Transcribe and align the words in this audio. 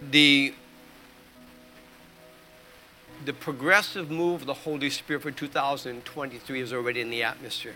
the 0.00 0.54
the 3.24 3.32
progressive 3.34 4.10
move 4.10 4.40
of 4.40 4.46
the 4.46 4.54
Holy 4.54 4.88
Spirit 4.88 5.22
for 5.22 5.30
2023 5.30 6.60
is 6.60 6.72
already 6.72 7.02
in 7.02 7.10
the 7.10 7.22
atmosphere. 7.22 7.74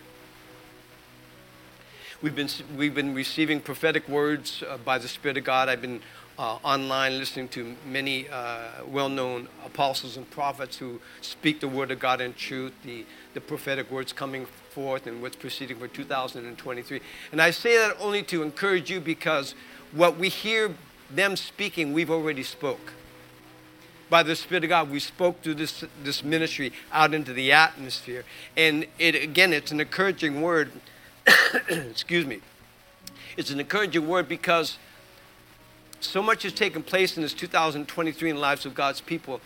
We've 2.23 2.35
been, 2.35 2.49
we've 2.75 2.95
been 2.95 3.15
receiving 3.15 3.61
prophetic 3.61 4.09
words 4.09 4.63
uh, 4.67 4.79
by 4.79 4.97
the 4.97 5.09
Spirit 5.09 5.37
of 5.37 5.45
God. 5.45 5.69
I've 5.69 5.83
been 5.83 6.01
uh, 6.39 6.57
online 6.65 7.19
listening 7.19 7.49
to 7.49 7.77
many 7.87 8.29
uh, 8.31 8.85
well 8.87 9.11
known 9.11 9.49
apostles 9.67 10.17
and 10.17 10.29
prophets 10.31 10.79
who 10.79 11.01
speak 11.21 11.61
the 11.61 11.69
word 11.69 11.91
of 11.91 11.99
God 12.01 12.23
in 12.23 12.33
truth, 12.33 12.73
the, 12.83 13.05
the 13.35 13.41
prophetic 13.43 13.91
words 13.91 14.15
coming 14.15 14.47
forth 14.71 15.07
and 15.07 15.21
what's 15.21 15.37
proceeding 15.37 15.77
for 15.77 15.87
2023. 15.87 17.01
And 17.33 17.43
I 17.43 17.51
say 17.51 17.77
that 17.77 17.97
only 18.01 18.23
to 18.25 18.43
encourage 18.43 18.91
you 18.91 19.01
because 19.01 19.55
what 19.93 20.17
we 20.17 20.31
hear 20.31 20.71
them 21.11 21.37
speaking, 21.37 21.93
we've 21.93 22.11
already 22.11 22.43
spoke. 22.43 22.93
By 24.11 24.23
the 24.23 24.37
Spirit 24.37 24.65
of 24.65 24.71
God, 24.71 24.91
we 24.91 25.01
spoke 25.01 25.43
through 25.43 25.55
this, 25.55 25.85
this 26.03 26.23
ministry 26.23 26.73
out 26.93 27.15
into 27.15 27.33
the 27.33 27.53
atmosphere. 27.53 28.25
And 28.57 28.87
it, 28.99 29.15
again, 29.15 29.53
it's 29.53 29.73
an 29.73 29.81
encouraging 29.81 30.43
word 30.43 30.71
excuse 31.69 32.27
me, 32.27 32.41
it's 33.37 33.51
an 33.51 33.61
encouraging 33.61 34.07
word 34.07 34.29
because 34.29 34.79
so 36.01 36.23
much 36.23 36.43
has 36.43 36.53
taken 36.53 36.83
place 36.83 37.17
in 37.17 37.23
this 37.23 37.33
2023 37.33 38.31
in 38.31 38.37
the 38.37 38.43
lives 38.43 38.67
of 38.67 38.75
God's 38.75 39.01
people. 39.01 39.41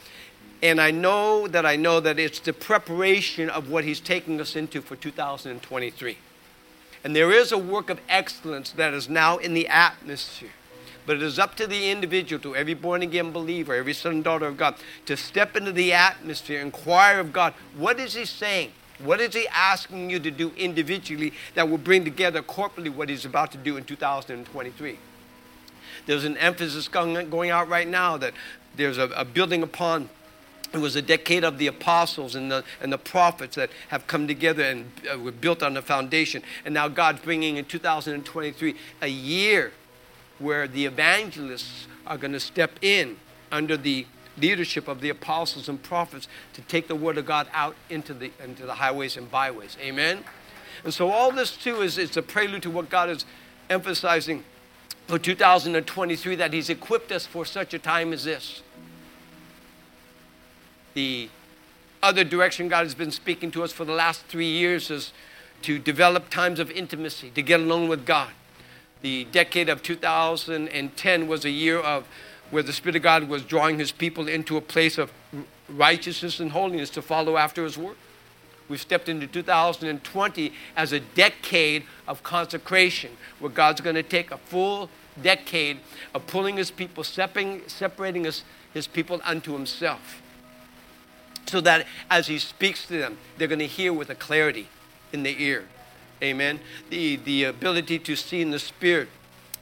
And 0.61 0.81
I 0.81 0.91
know 0.91 1.47
that 1.47 1.65
I 1.65 1.77
know 1.77 2.01
that 2.01 2.19
it's 2.19 2.41
the 2.41 2.53
preparation 2.53 3.49
of 3.49 3.71
what 3.71 3.85
He's 3.85 4.01
taking 4.01 4.41
us 4.41 4.57
into 4.57 4.81
for 4.83 4.97
2023. 4.97 6.19
And 7.05 7.15
there 7.15 7.31
is 7.31 7.53
a 7.53 7.59
work 7.59 7.91
of 7.91 8.01
excellence 8.09 8.73
that 8.73 8.93
is 8.93 9.09
now 9.09 9.37
in 9.37 9.55
the 9.55 9.69
atmosphere. 9.69 10.51
But 11.09 11.17
it 11.17 11.23
is 11.23 11.39
up 11.39 11.55
to 11.55 11.67
the 11.67 11.91
individual, 11.91 12.39
to 12.43 12.55
every 12.55 12.75
born 12.75 13.01
again 13.01 13.33
believer, 13.33 13.75
every 13.75 13.95
son 13.95 14.17
and 14.17 14.25
daughter 14.25 14.45
of 14.45 14.59
God, 14.59 14.75
to 15.07 15.17
step 15.17 15.57
into 15.57 15.73
the 15.73 15.95
atmosphere, 15.95 16.61
inquire 16.61 17.19
of 17.19 17.33
God, 17.33 17.55
what 17.79 17.99
is 17.99 18.13
He 18.13 18.27
saying? 18.27 18.73
What 19.03 19.19
is 19.19 19.33
He 19.33 19.49
asking 19.49 20.11
you 20.11 20.21
to 20.21 20.31
do 20.31 20.53
individually 20.59 21.33
that 21.55 21.71
will 21.71 21.79
bring 21.79 22.05
together 22.05 22.43
corporately 22.43 22.95
what 22.95 23.09
He's 23.09 23.25
about 23.25 23.53
to 23.53 23.57
do 23.57 23.79
in 23.79 23.85
2023? 23.85 24.99
There's 26.05 26.25
an 26.25 26.37
emphasis 26.37 26.89
going, 26.89 27.51
out 27.51 27.71
right 27.71 27.89
now 27.89 28.19
that 28.19 28.35
there's 28.77 28.99
a, 28.99 29.05
a 29.17 29.25
building 29.25 29.63
upon 29.63 30.11
it 30.75 30.79
was 30.79 30.95
a 30.95 31.01
decade 31.01 31.45
of 31.45 31.57
the 31.57 31.69
apostles 31.69 32.35
and 32.35 32.53
the, 32.53 32.63
and 32.83 32.93
the 32.93 32.99
prophets 32.99 33.57
that 33.57 33.71
have 33.89 34.07
come 34.07 34.29
together 34.29 34.65
and 34.65 34.93
uh, 35.11 35.19
were 35.19 35.33
built 35.33 35.63
on 35.63 35.73
the 35.73 35.81
foundation. 35.81 36.43
And 36.67 36.75
now 36.75 36.89
God's 36.89 37.23
bringing 37.23 37.57
in 37.57 37.65
2023 37.65 38.75
a 39.01 39.09
year 39.09 39.73
where 40.39 40.69
the 40.69 40.87
evangelists 40.87 41.87
are 42.07 42.17
going 42.17 42.33
to 42.33 42.41
step 42.41 42.73
in 42.83 43.17
under 43.51 43.77
the 43.77 44.07
leadership 44.41 44.89
of 44.89 45.01
the 45.01 45.09
apostles 45.09 45.69
and 45.69 45.83
prophets 45.83 46.29
to 46.53 46.63
take 46.63 46.89
the 46.89 46.95
word 46.95 47.19
of 47.19 47.27
God 47.27 47.49
out 47.53 47.75
into 47.91 48.15
the, 48.15 48.31
into 48.43 48.65
the 48.65 48.75
highways 48.75 49.17
and 49.17 49.31
byways. 49.31 49.77
Amen? 49.81 50.25
And 50.85 50.95
so 50.95 51.11
all 51.11 51.33
this 51.33 51.57
too 51.57 51.83
is 51.83 51.99
it's 51.99 52.17
a 52.17 52.23
prelude 52.23 52.63
to 52.63 52.71
what 52.71 52.89
God 52.89 53.11
is 53.11 53.25
emphasizing 53.69 54.45
for 55.07 55.19
2023 55.19 56.37
that 56.37 56.53
He's 56.53 56.71
equipped 56.71 57.11
us 57.11 57.27
for 57.27 57.45
such 57.45 57.75
a 57.75 57.79
time 57.79 58.13
as 58.13 58.25
this. 58.25 58.63
The 60.95 61.29
other 62.03 62.25
direction 62.25 62.69
God 62.69 62.85
has 62.85 62.95
been 62.95 63.11
speaking 63.11 63.51
to 63.53 63.65
us 63.65 63.73
for 63.73 63.85
the 63.85 63.93
last 63.93 64.25
three 64.27 64.51
years 64.51 64.91
is 64.91 65.13
to 65.63 65.79
develop 65.79 66.31
times 66.31 66.61
of 66.61 66.71
intimacy, 66.71 67.31
to 67.31 67.43
get 67.43 67.61
alone 67.61 67.89
with 67.89 68.07
God. 68.07 68.31
The 69.03 69.25
decade 69.25 69.69
of 69.69 69.83
2010 69.83 71.29
was 71.29 71.45
a 71.45 71.51
year 71.51 71.79
of 71.79 72.07
where 72.51 72.63
the 72.63 72.73
Spirit 72.73 72.97
of 72.97 73.03
God 73.03 73.29
was 73.29 73.43
drawing 73.43 73.79
his 73.79 73.93
people 73.93 74.29
into 74.29 74.57
a 74.57 74.61
place 74.61 74.99
of 74.99 75.13
righteousness 75.69 76.41
and 76.41 76.53
holiness 76.53 76.91
to 76.91 77.03
follow 77.03 77.37
after 77.37 77.65
his 77.65 77.77
word. 77.77 77.97
We've 78.69 78.81
stepped 78.81 79.09
into 79.09 79.27
2020 79.27 80.53
as 80.77 80.93
a 80.93 81.01
decade 81.01 81.85
of 82.07 82.23
consecration, 82.23 83.13
where 83.39 83.51
God's 83.51 83.81
going 83.81 83.97
to 83.97 84.03
take 84.03 84.31
a 84.31 84.39
full 84.39 84.91
decade 85.23 85.79
of 86.15 86.27
pulling 86.27 86.57
his 86.57 86.71
people, 86.71 87.03
separating, 87.03 88.25
his, 88.25 88.43
his 88.75 88.87
people 88.87 89.21
unto 89.25 89.53
himself. 89.53 90.23
So 91.47 91.61
that 91.63 91.87
as 92.11 92.27
he 92.27 92.39
speaks 92.39 92.87
to 92.89 92.99
them, 92.99 93.17
they're 93.37 93.49
going 93.49 93.59
to 93.59 93.67
hear 93.67 93.93
with 93.93 94.11
a 94.11 94.15
clarity 94.15 94.69
in 95.13 95.23
the 95.23 95.43
ear. 95.43 95.65
Amen. 96.23 96.61
The, 96.91 97.17
the 97.17 97.45
ability 97.45 97.99
to 98.01 98.17
see 98.17 98.41
in 98.41 98.51
the 98.51 98.59
spirit 98.59 99.09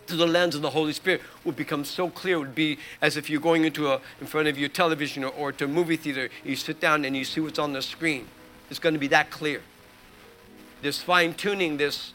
through 0.06 0.19
the 0.19 0.27
lens 0.27 0.55
of 0.55 0.62
the 0.62 0.71
Holy 0.71 0.93
Spirit 0.93 1.21
would 1.44 1.56
become 1.56 1.84
so 1.84 2.09
clear. 2.09 2.37
It 2.37 2.41
would 2.41 2.55
be 2.55 2.78
as 3.03 3.17
if 3.17 3.28
you're 3.28 3.41
going 3.41 3.65
into 3.65 3.89
a, 3.89 4.00
in 4.21 4.27
front 4.27 4.49
of 4.49 4.59
your 4.59 4.69
television 4.69 5.25
or, 5.25 5.31
or 5.31 5.53
to 5.53 5.65
a 5.65 5.69
movie 5.69 5.97
theater. 5.97 6.28
You 6.44 6.56
sit 6.56 6.81
down 6.81 7.05
and 7.05 7.17
you 7.17 7.25
see 7.25 7.41
what's 7.41 7.59
on 7.59 7.72
the 7.72 7.83
screen. 7.83 8.28
It's 8.71 8.78
going 8.78 8.94
to 8.94 8.99
be 8.99 9.09
that 9.09 9.31
clear. 9.31 9.62
This 10.83 11.03
fine 11.03 11.34
tuning, 11.34 11.77
this 11.77 12.12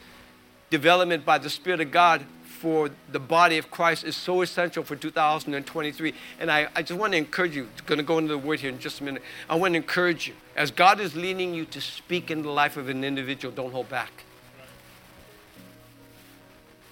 development 0.70 1.24
by 1.24 1.38
the 1.38 1.50
Spirit 1.50 1.80
of 1.80 1.90
God 1.90 2.24
for 2.44 2.90
the 3.10 3.18
body 3.18 3.58
of 3.58 3.70
Christ 3.70 4.04
is 4.04 4.16
so 4.16 4.40
essential 4.40 4.84
for 4.84 4.94
2023. 4.94 6.14
And 6.38 6.50
I, 6.50 6.68
I 6.76 6.82
just 6.82 6.98
want 6.98 7.12
to 7.12 7.18
encourage 7.18 7.56
you, 7.56 7.68
going 7.86 7.98
to 7.98 8.04
go 8.04 8.18
into 8.18 8.28
the 8.28 8.38
word 8.38 8.60
here 8.60 8.70
in 8.70 8.78
just 8.78 9.00
a 9.00 9.04
minute. 9.04 9.22
I 9.50 9.56
want 9.56 9.72
to 9.72 9.76
encourage 9.76 10.28
you, 10.28 10.34
as 10.54 10.70
God 10.70 11.00
is 11.00 11.16
leading 11.16 11.54
you 11.54 11.64
to 11.66 11.80
speak 11.80 12.30
in 12.30 12.42
the 12.42 12.50
life 12.50 12.76
of 12.76 12.88
an 12.88 13.02
individual, 13.02 13.52
don't 13.52 13.72
hold 13.72 13.88
back 13.88 14.24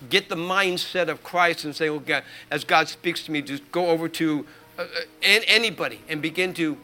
get 0.09 0.29
the 0.29 0.37
mindset 0.37 1.09
of 1.09 1.23
Christ 1.23 1.65
and 1.65 1.75
say, 1.75 1.89
okay, 1.89 2.23
as 2.51 2.65
God 2.65 2.89
speaks 2.89 3.25
to 3.25 3.33
me, 3.33 3.43
just 3.43 3.71
go 3.71 3.89
over 3.89 4.09
to 4.09 4.47
uh, 4.79 4.83
uh 4.83 4.87
anybody 5.23 6.01
and 6.09 6.23
begin 6.23 6.55
to, 6.55 6.77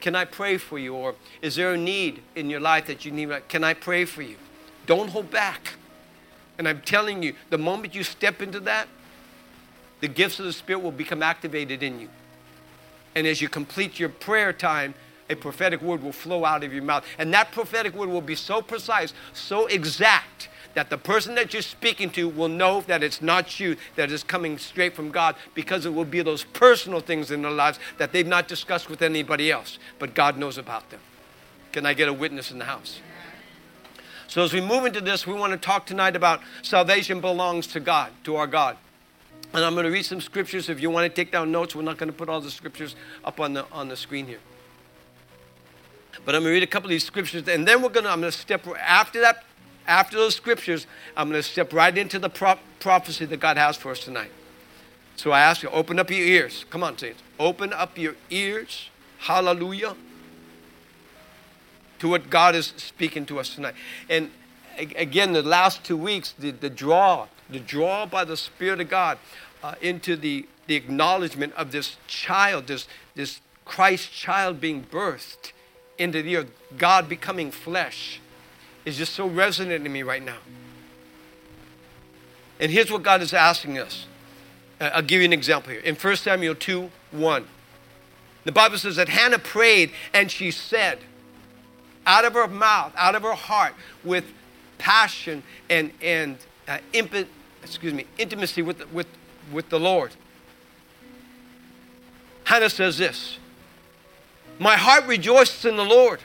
can 0.00 0.14
I 0.14 0.24
pray 0.24 0.56
for 0.56 0.78
you? 0.78 0.94
Or 0.94 1.14
is 1.42 1.56
there 1.56 1.72
a 1.72 1.78
need 1.78 2.22
in 2.36 2.48
your 2.48 2.60
life 2.60 2.86
that 2.86 3.04
you 3.04 3.10
need? 3.10 3.30
Can 3.48 3.64
I 3.64 3.74
pray 3.74 4.04
for 4.04 4.22
you? 4.22 4.36
Don't 4.86 5.10
hold 5.10 5.30
back. 5.30 5.74
And 6.58 6.68
I'm 6.68 6.80
telling 6.82 7.22
you, 7.22 7.34
the 7.48 7.58
moment 7.58 7.94
you 7.94 8.04
step 8.04 8.42
into 8.42 8.60
that, 8.60 8.86
the 10.00 10.08
gifts 10.08 10.38
of 10.38 10.46
the 10.46 10.52
Spirit 10.52 10.82
will 10.82 10.92
become 10.92 11.22
activated 11.22 11.82
in 11.82 12.00
you. 12.00 12.08
And 13.14 13.26
as 13.26 13.40
you 13.40 13.48
complete 13.48 13.98
your 13.98 14.08
prayer 14.08 14.52
time, 14.52 14.94
a 15.28 15.36
prophetic 15.36 15.80
word 15.80 16.02
will 16.02 16.12
flow 16.12 16.44
out 16.44 16.64
of 16.64 16.72
your 16.72 16.82
mouth. 16.82 17.04
And 17.18 17.32
that 17.32 17.52
prophetic 17.52 17.94
word 17.94 18.08
will 18.08 18.20
be 18.20 18.34
so 18.34 18.60
precise, 18.60 19.14
so 19.32 19.66
exact, 19.66 20.48
that 20.74 20.90
the 20.90 20.98
person 20.98 21.34
that 21.34 21.52
you're 21.52 21.62
speaking 21.62 22.10
to 22.10 22.28
will 22.28 22.48
know 22.48 22.82
that 22.82 23.02
it's 23.02 23.20
not 23.20 23.58
you, 23.58 23.76
that 23.96 24.10
is 24.10 24.22
coming 24.22 24.58
straight 24.58 24.94
from 24.94 25.10
God, 25.10 25.36
because 25.54 25.86
it 25.86 25.94
will 25.94 26.04
be 26.04 26.22
those 26.22 26.44
personal 26.44 27.00
things 27.00 27.30
in 27.30 27.42
their 27.42 27.50
lives 27.50 27.78
that 27.98 28.12
they've 28.12 28.26
not 28.26 28.48
discussed 28.48 28.88
with 28.88 29.02
anybody 29.02 29.50
else, 29.50 29.78
but 29.98 30.14
God 30.14 30.36
knows 30.36 30.58
about 30.58 30.90
them. 30.90 31.00
Can 31.72 31.86
I 31.86 31.94
get 31.94 32.08
a 32.08 32.12
witness 32.12 32.50
in 32.50 32.58
the 32.58 32.64
house? 32.64 33.00
So, 34.26 34.44
as 34.44 34.52
we 34.52 34.60
move 34.60 34.84
into 34.86 35.00
this, 35.00 35.26
we 35.26 35.34
want 35.34 35.52
to 35.52 35.58
talk 35.58 35.86
tonight 35.86 36.14
about 36.14 36.40
salvation 36.62 37.20
belongs 37.20 37.66
to 37.68 37.80
God, 37.80 38.12
to 38.24 38.36
our 38.36 38.46
God. 38.46 38.76
And 39.52 39.64
I'm 39.64 39.74
going 39.74 39.86
to 39.86 39.90
read 39.90 40.04
some 40.04 40.20
scriptures. 40.20 40.68
If 40.68 40.80
you 40.80 40.88
want 40.90 41.12
to 41.12 41.14
take 41.14 41.32
down 41.32 41.50
notes, 41.50 41.74
we're 41.74 41.82
not 41.82 41.98
going 41.98 42.10
to 42.10 42.16
put 42.16 42.28
all 42.28 42.40
the 42.40 42.50
scriptures 42.50 42.94
up 43.24 43.40
on 43.40 43.54
the, 43.54 43.66
on 43.72 43.88
the 43.88 43.96
screen 43.96 44.26
here. 44.28 44.38
But 46.24 46.36
I'm 46.36 46.42
going 46.42 46.52
to 46.52 46.54
read 46.54 46.62
a 46.62 46.68
couple 46.68 46.86
of 46.86 46.90
these 46.90 47.04
scriptures, 47.04 47.48
and 47.48 47.66
then 47.66 47.82
we're 47.82 47.88
going 47.88 48.04
to, 48.04 48.10
I'm 48.10 48.20
going 48.20 48.30
to 48.30 48.38
step, 48.38 48.64
after 48.78 49.20
that 49.20 49.44
after 49.90 50.16
those 50.16 50.36
scriptures, 50.36 50.86
I'm 51.16 51.28
going 51.28 51.42
to 51.42 51.46
step 51.46 51.72
right 51.72 51.96
into 51.98 52.20
the 52.20 52.30
pro- 52.30 52.60
prophecy 52.78 53.24
that 53.24 53.40
God 53.40 53.56
has 53.56 53.76
for 53.76 53.90
us 53.90 54.04
tonight. 54.04 54.30
So 55.16 55.32
I 55.32 55.40
ask 55.40 55.64
you, 55.64 55.68
open 55.68 55.98
up 55.98 56.10
your 56.10 56.20
ears. 56.20 56.64
Come 56.70 56.84
on, 56.84 56.96
saints. 56.96 57.20
Open 57.40 57.72
up 57.72 57.98
your 57.98 58.14
ears. 58.30 58.88
Hallelujah. 59.18 59.96
To 61.98 62.08
what 62.08 62.30
God 62.30 62.54
is 62.54 62.72
speaking 62.76 63.26
to 63.26 63.40
us 63.40 63.54
tonight. 63.54 63.74
And 64.08 64.30
again, 64.78 65.32
the 65.32 65.42
last 65.42 65.82
two 65.82 65.96
weeks, 65.96 66.32
the, 66.38 66.52
the 66.52 66.70
draw, 66.70 67.26
the 67.50 67.58
draw 67.58 68.06
by 68.06 68.24
the 68.24 68.36
Spirit 68.36 68.80
of 68.80 68.88
God 68.88 69.18
uh, 69.62 69.74
into 69.82 70.14
the, 70.14 70.46
the 70.68 70.76
acknowledgement 70.76 71.52
of 71.54 71.72
this 71.72 71.96
child, 72.06 72.68
this, 72.68 72.86
this 73.16 73.40
Christ 73.64 74.12
child 74.12 74.60
being 74.60 74.84
birthed 74.84 75.50
into 75.98 76.22
the 76.22 76.36
earth, 76.36 76.50
God 76.78 77.08
becoming 77.08 77.50
flesh 77.50 78.20
is 78.84 78.96
just 78.96 79.14
so 79.14 79.26
resonant 79.26 79.84
in 79.84 79.92
me 79.92 80.02
right 80.02 80.22
now. 80.22 80.38
And 82.58 82.70
here's 82.70 82.90
what 82.90 83.02
God 83.02 83.22
is 83.22 83.32
asking 83.32 83.78
us. 83.78 84.06
Uh, 84.80 84.90
I'll 84.94 85.02
give 85.02 85.20
you 85.20 85.24
an 85.24 85.32
example 85.32 85.72
here. 85.72 85.80
In 85.80 85.94
1 85.94 86.16
Samuel 86.16 86.54
2 86.54 86.90
1, 87.12 87.46
the 88.44 88.52
Bible 88.52 88.78
says 88.78 88.96
that 88.96 89.08
Hannah 89.08 89.38
prayed 89.38 89.92
and 90.14 90.30
she 90.30 90.50
said, 90.50 91.00
out 92.06 92.24
of 92.24 92.32
her 92.34 92.48
mouth, 92.48 92.92
out 92.96 93.14
of 93.14 93.22
her 93.22 93.34
heart, 93.34 93.74
with 94.04 94.24
passion 94.78 95.42
and, 95.68 95.92
and 96.02 96.38
uh, 96.66 96.78
imp- 96.92 97.28
excuse 97.62 97.92
me, 97.92 98.06
intimacy 98.18 98.62
with, 98.62 98.90
with, 98.92 99.06
with 99.52 99.68
the 99.68 99.78
Lord. 99.78 100.12
Hannah 102.44 102.70
says 102.70 102.98
this 102.98 103.38
My 104.58 104.76
heart 104.76 105.06
rejoices 105.06 105.64
in 105.64 105.76
the 105.76 105.84
Lord. 105.84 106.20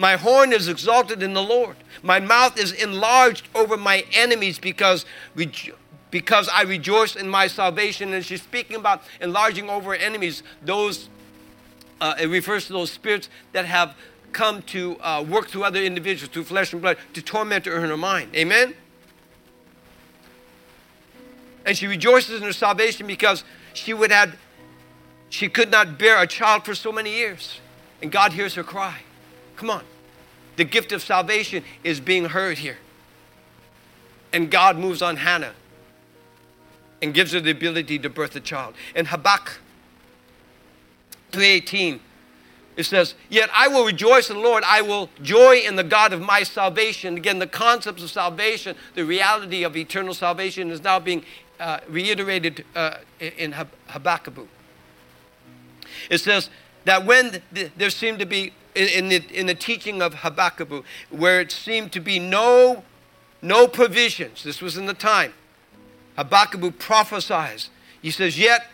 My 0.00 0.16
horn 0.16 0.54
is 0.54 0.66
exalted 0.66 1.22
in 1.22 1.34
the 1.34 1.42
Lord. 1.42 1.76
My 2.02 2.20
mouth 2.20 2.58
is 2.58 2.72
enlarged 2.72 3.46
over 3.54 3.76
my 3.76 4.02
enemies 4.14 4.58
because 4.58 5.04
because 6.10 6.48
I 6.48 6.62
rejoice 6.62 7.16
in 7.16 7.28
my 7.28 7.48
salvation. 7.48 8.14
And 8.14 8.24
she's 8.24 8.40
speaking 8.40 8.76
about 8.76 9.02
enlarging 9.20 9.68
over 9.68 9.94
enemies. 9.94 10.42
Those, 10.62 11.10
uh, 12.00 12.14
it 12.18 12.28
refers 12.28 12.66
to 12.68 12.72
those 12.72 12.90
spirits 12.90 13.28
that 13.52 13.66
have 13.66 13.94
come 14.32 14.62
to 14.62 14.98
uh, 15.02 15.22
work 15.22 15.48
through 15.48 15.64
other 15.64 15.82
individuals, 15.82 16.32
through 16.32 16.44
flesh 16.44 16.72
and 16.72 16.80
blood, 16.80 16.96
to 17.12 17.20
torment 17.20 17.66
her 17.66 17.84
in 17.84 17.90
her 17.90 17.96
mind. 17.98 18.34
Amen? 18.34 18.72
And 21.66 21.76
she 21.76 21.86
rejoices 21.86 22.40
in 22.40 22.42
her 22.44 22.54
salvation 22.54 23.06
because 23.06 23.44
she 23.74 23.92
would 23.92 24.10
have, 24.10 24.34
she 25.28 25.50
could 25.50 25.70
not 25.70 25.98
bear 25.98 26.22
a 26.22 26.26
child 26.26 26.64
for 26.64 26.74
so 26.74 26.90
many 26.90 27.12
years. 27.12 27.60
And 28.00 28.10
God 28.10 28.32
hears 28.32 28.54
her 28.54 28.64
cry. 28.64 29.00
Come 29.60 29.68
on. 29.68 29.84
The 30.56 30.64
gift 30.64 30.90
of 30.90 31.02
salvation 31.02 31.64
is 31.84 32.00
being 32.00 32.24
heard 32.24 32.56
here. 32.56 32.78
And 34.32 34.50
God 34.50 34.78
moves 34.78 35.02
on 35.02 35.16
Hannah 35.16 35.52
and 37.02 37.12
gives 37.12 37.32
her 37.32 37.40
the 37.40 37.50
ability 37.50 37.98
to 37.98 38.08
birth 38.08 38.34
a 38.34 38.40
child. 38.40 38.72
In 38.96 39.04
Habakkuk 39.04 39.60
3:18, 41.32 42.00
it 42.78 42.84
says, 42.84 43.14
Yet 43.28 43.50
I 43.52 43.68
will 43.68 43.84
rejoice 43.84 44.30
in 44.30 44.36
the 44.36 44.42
Lord. 44.42 44.64
I 44.64 44.80
will 44.80 45.10
joy 45.20 45.56
in 45.56 45.76
the 45.76 45.84
God 45.84 46.14
of 46.14 46.22
my 46.22 46.42
salvation. 46.42 47.18
Again, 47.18 47.38
the 47.38 47.46
concepts 47.46 48.02
of 48.02 48.10
salvation, 48.10 48.76
the 48.94 49.04
reality 49.04 49.62
of 49.62 49.76
eternal 49.76 50.14
salvation 50.14 50.70
is 50.70 50.82
now 50.82 50.98
being 50.98 51.22
uh, 51.58 51.80
reiterated 51.86 52.64
uh, 52.74 52.94
in 53.20 53.52
Habakkuk. 53.88 54.48
It 56.08 56.18
says 56.18 56.48
that 56.86 57.04
when 57.04 57.42
there 57.76 57.90
seemed 57.90 58.20
to 58.20 58.26
be, 58.26 58.54
in 58.74 59.08
the, 59.08 59.22
in 59.32 59.46
the 59.46 59.54
teaching 59.54 60.02
of 60.02 60.14
Habakkuk, 60.14 60.84
where 61.10 61.40
it 61.40 61.50
seemed 61.50 61.92
to 61.92 62.00
be 62.00 62.18
no, 62.18 62.84
no 63.42 63.66
provisions, 63.66 64.42
this 64.42 64.60
was 64.60 64.76
in 64.76 64.86
the 64.86 64.94
time, 64.94 65.32
Habakkuk 66.16 66.78
prophesies. 66.78 67.70
He 68.00 68.10
says, 68.10 68.38
Yet 68.38 68.66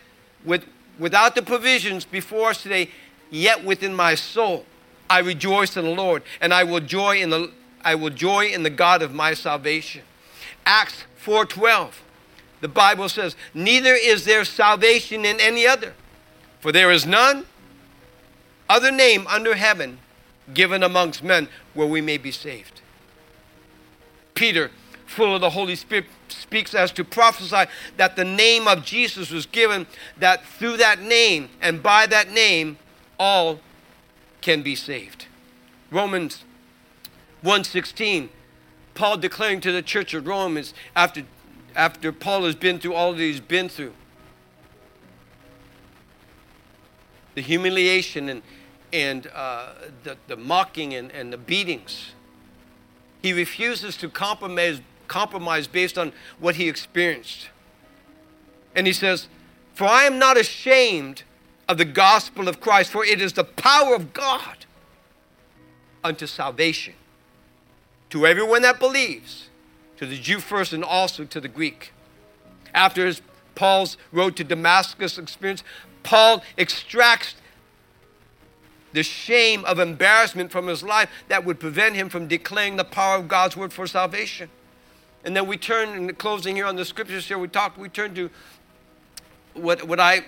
with, 0.45 0.65
without 0.99 1.35
the 1.35 1.41
provisions 1.41 2.05
before 2.05 2.49
us 2.49 2.63
today, 2.63 2.89
yet 3.29 3.63
within 3.63 3.93
my 3.93 4.15
soul 4.15 4.65
I 5.09 5.19
rejoice 5.19 5.77
in 5.77 5.85
the 5.85 5.91
Lord, 5.91 6.23
and 6.41 6.53
I 6.53 6.63
will 6.63 6.79
joy 6.79 7.21
in 7.21 7.29
the 7.29 7.51
I 7.83 7.95
will 7.95 8.09
joy 8.09 8.47
in 8.47 8.63
the 8.63 8.69
God 8.69 9.01
of 9.01 9.13
my 9.13 9.33
salvation. 9.33 10.01
Acts 10.65 11.05
4:12. 11.23 12.01
The 12.59 12.67
Bible 12.67 13.07
says, 13.07 13.35
"Neither 13.53 13.93
is 13.93 14.25
there 14.25 14.43
salvation 14.43 15.23
in 15.23 15.39
any 15.39 15.65
other, 15.65 15.93
for 16.59 16.71
there 16.71 16.91
is 16.91 17.05
none 17.05 17.45
other 18.69 18.91
name 18.91 19.25
under 19.27 19.55
heaven 19.55 19.99
given 20.53 20.83
amongst 20.83 21.23
men 21.23 21.49
where 21.73 21.87
we 21.87 22.01
may 22.01 22.17
be 22.17 22.31
saved." 22.31 22.81
Peter, 24.33 24.71
full 25.05 25.33
of 25.33 25.41
the 25.41 25.51
Holy 25.51 25.75
Spirit, 25.75 26.05
speaks 26.29 26.73
as 26.73 26.91
to 26.91 27.03
prophesy 27.03 27.69
that 27.97 28.15
the 28.15 28.25
name 28.25 28.67
of 28.67 28.85
Jesus 28.85 29.31
was 29.31 29.45
given 29.45 29.87
that 30.17 30.45
through 30.45 30.77
that 30.77 31.01
name 31.01 31.49
and 31.61 31.81
by 31.81 32.05
that 32.05 32.31
name 32.31 32.77
all 33.19 33.59
can 34.41 34.61
be 34.61 34.75
saved. 34.75 35.25
Romans 35.91 36.43
1:16 37.41 38.29
Paul 38.93 39.17
declaring 39.17 39.61
to 39.61 39.71
the 39.71 39.83
church 39.83 40.15
of 40.15 40.25
Rome 40.25 40.57
is 40.57 40.73
after 40.95 41.23
after 41.75 42.11
Paul 42.11 42.45
has 42.45 42.55
been 42.55 42.79
through 42.79 42.95
all 42.95 43.13
that 43.13 43.19
he's 43.19 43.39
been 43.39 43.69
through. 43.69 43.93
The 47.35 47.41
humiliation 47.41 48.27
and, 48.29 48.41
and 48.93 49.27
uh, 49.33 49.73
the, 50.03 50.17
the 50.27 50.35
mocking 50.35 50.93
and, 50.93 51.11
and 51.11 51.31
the 51.31 51.37
beatings. 51.37 52.13
He 53.21 53.33
refuses 53.33 53.97
to 53.97 54.09
compromise, 54.09 54.81
compromise 55.07 55.67
based 55.67 55.97
on 55.97 56.13
what 56.39 56.55
he 56.55 56.69
experienced. 56.69 57.49
And 58.75 58.87
he 58.87 58.93
says, 58.93 59.27
For 59.73 59.85
I 59.85 60.03
am 60.03 60.19
not 60.19 60.37
ashamed 60.37 61.23
of 61.67 61.77
the 61.77 61.85
gospel 61.85 62.47
of 62.47 62.61
Christ, 62.61 62.91
for 62.91 63.03
it 63.03 63.21
is 63.21 63.33
the 63.33 63.43
power 63.43 63.95
of 63.95 64.13
God 64.13 64.65
unto 66.03 66.25
salvation 66.27 66.93
to 68.09 68.25
everyone 68.25 68.61
that 68.61 68.79
believes, 68.79 69.49
to 69.97 70.05
the 70.05 70.17
Jew 70.17 70.39
first 70.39 70.71
and 70.73 70.83
also 70.83 71.25
to 71.25 71.41
the 71.41 71.47
Greek. 71.47 71.91
After 72.73 73.05
his, 73.05 73.21
Paul's 73.55 73.97
road 74.11 74.35
to 74.37 74.43
Damascus 74.43 75.17
experience, 75.17 75.63
Paul 76.03 76.43
extracts 76.57 77.35
the 78.93 79.03
shame 79.03 79.65
of 79.65 79.79
embarrassment 79.79 80.51
from 80.51 80.67
his 80.67 80.83
life 80.83 81.09
that 81.27 81.45
would 81.45 81.59
prevent 81.59 81.95
him 81.95 82.09
from 82.09 82.27
declaring 82.27 82.75
the 82.75 82.83
power 82.83 83.17
of 83.17 83.27
God's 83.27 83.57
word 83.57 83.73
for 83.73 83.87
salvation. 83.87 84.49
And 85.23 85.35
then 85.35 85.47
we 85.47 85.57
turn 85.57 85.89
in 85.89 86.07
the 86.07 86.13
closing 86.13 86.55
here 86.55 86.65
on 86.65 86.75
the 86.75 86.85
scriptures 86.85 87.27
here, 87.27 87.37
we 87.37 87.47
talk, 87.47 87.77
we 87.77 87.89
turn 87.89 88.15
to 88.15 88.29
what, 89.53 89.83
what 89.87 89.99
I 89.99 90.23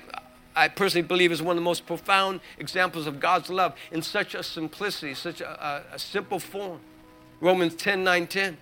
I 0.55 0.67
personally 0.67 1.07
believe 1.07 1.31
is 1.31 1.41
one 1.41 1.55
of 1.55 1.55
the 1.55 1.65
most 1.65 1.85
profound 1.85 2.41
examples 2.57 3.07
of 3.07 3.19
God's 3.19 3.49
love 3.49 3.75
in 3.91 4.01
such 4.01 4.35
a 4.35 4.43
simplicity, 4.43 5.13
such 5.13 5.39
a, 5.39 5.85
a, 5.91 5.95
a 5.95 5.99
simple 5.99 6.37
form. 6.37 6.81
Romans 7.39 7.75
10 7.75 8.03
9 8.03 8.27
10, 8.27 8.57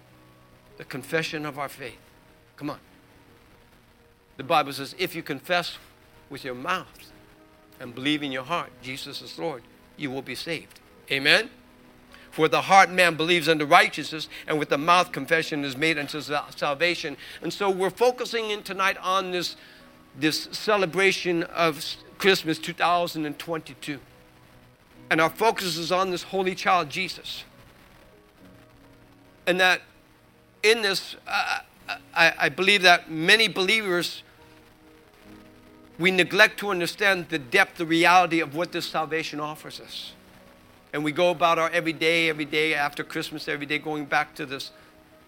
the 0.78 0.84
confession 0.84 1.44
of 1.44 1.58
our 1.58 1.70
faith. 1.70 1.98
Come 2.56 2.70
on. 2.70 2.80
The 4.38 4.44
Bible 4.44 4.74
says, 4.74 4.94
if 5.00 5.16
you 5.16 5.24
confess 5.24 5.78
with 6.30 6.44
your 6.44 6.54
mouth 6.54 7.12
and 7.80 7.96
believe 7.96 8.22
in 8.22 8.32
your 8.32 8.44
heart 8.44 8.70
Jesus 8.84 9.22
is 9.24 9.40
Lord, 9.40 9.64
you 9.98 10.12
will 10.12 10.22
be 10.22 10.36
saved. 10.36 10.80
Amen? 11.12 11.50
For 12.32 12.48
the 12.48 12.62
heart 12.62 12.92
man 12.92 13.16
believes 13.16 13.50
unto 13.50 13.66
righteousness, 13.66 14.30
and 14.48 14.60
with 14.60 14.70
the 14.70 14.78
mouth 14.78 15.12
confession 15.12 15.66
is 15.66 15.76
made 15.76 15.98
unto 15.98 16.22
salvation. 16.22 17.18
And 17.42 17.52
so 17.52 17.70
we're 17.70 17.90
focusing 17.90 18.52
in 18.52 18.64
tonight 18.64 18.98
on 19.02 19.32
this 19.32 19.56
this 20.18 20.50
celebration 20.52 21.44
of 21.44 21.84
Christmas 22.18 22.58
2022. 22.58 24.00
And 25.10 25.22
our 25.22 25.30
focus 25.30 25.78
is 25.78 25.92
on 25.92 26.12
this 26.12 26.24
holy 26.24 26.56
child, 26.56 26.90
Jesus. 26.90 27.44
And 29.46 29.60
that 29.60 29.82
in 30.64 30.82
this, 30.82 31.16
uh, 31.28 31.60
I, 32.14 32.34
I 32.38 32.50
believe 32.50 32.82
that 32.82 33.10
many 33.10 33.48
believers, 33.48 34.24
we 36.00 36.12
neglect 36.12 36.60
to 36.60 36.70
understand 36.70 37.30
the 37.30 37.40
depth, 37.40 37.78
the 37.78 37.86
reality 37.86 38.40
of 38.40 38.56
what 38.56 38.72
this 38.72 38.86
salvation 38.86 39.40
offers 39.40 39.80
us. 39.80 40.14
And 40.94 41.04
we 41.04 41.12
go 41.12 41.32
about 41.32 41.60
our 41.60 41.70
every 41.70 41.94
day, 41.94 42.30
every 42.30 42.46
day 42.46 42.74
after 42.74 43.04
Christmas, 43.04 43.48
every 43.48 43.66
day 43.66 43.80
going 43.80 44.06
back 44.06 44.36
to 44.36 44.46
this 44.46 44.72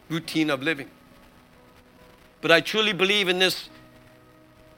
routine 0.09 0.49
of 0.49 0.63
living. 0.63 0.89
But 2.41 2.51
I 2.51 2.61
truly 2.61 2.93
believe 2.93 3.27
in 3.27 3.39
this 3.39 3.69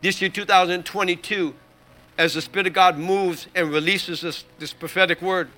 this 0.01 0.19
year, 0.19 0.31
2022, 0.31 1.53
as 2.17 2.33
the 2.33 2.41
Spirit 2.41 2.65
of 2.67 2.73
God 2.73 2.97
moves 2.97 3.45
and 3.53 3.71
releases 3.71 4.21
this, 4.21 4.43
this 4.57 4.73
prophetic 4.73 5.21
word, 5.21 5.49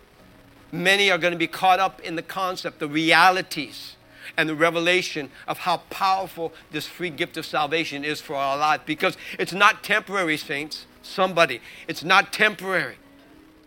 many 0.69 1.09
are 1.09 1.17
going 1.17 1.31
to 1.31 1.39
be 1.39 1.47
caught 1.47 1.79
up 1.79 2.01
in 2.01 2.17
the 2.17 2.21
concept, 2.21 2.79
the 2.79 2.87
realities, 2.89 3.95
and 4.37 4.47
the 4.47 4.55
revelation 4.55 5.29
of 5.47 5.59
how 5.59 5.77
powerful 5.89 6.53
this 6.71 6.87
free 6.87 7.09
gift 7.09 7.37
of 7.37 7.45
salvation 7.45 8.03
is 8.03 8.21
for 8.21 8.35
our 8.35 8.57
life. 8.57 8.81
Because 8.85 9.17
it's 9.39 9.53
not 9.53 9.83
temporary, 9.83 10.37
saints. 10.37 10.85
Somebody, 11.01 11.61
it's 11.87 12.03
not 12.03 12.31
temporary, 12.31 12.95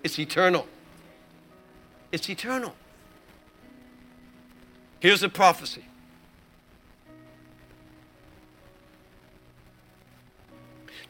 it's 0.03 0.19
eternal. 0.19 0.67
It's 2.13 2.31
eternal. 2.31 2.75
Here's 5.01 5.23
a 5.23 5.29
prophecy 5.29 5.85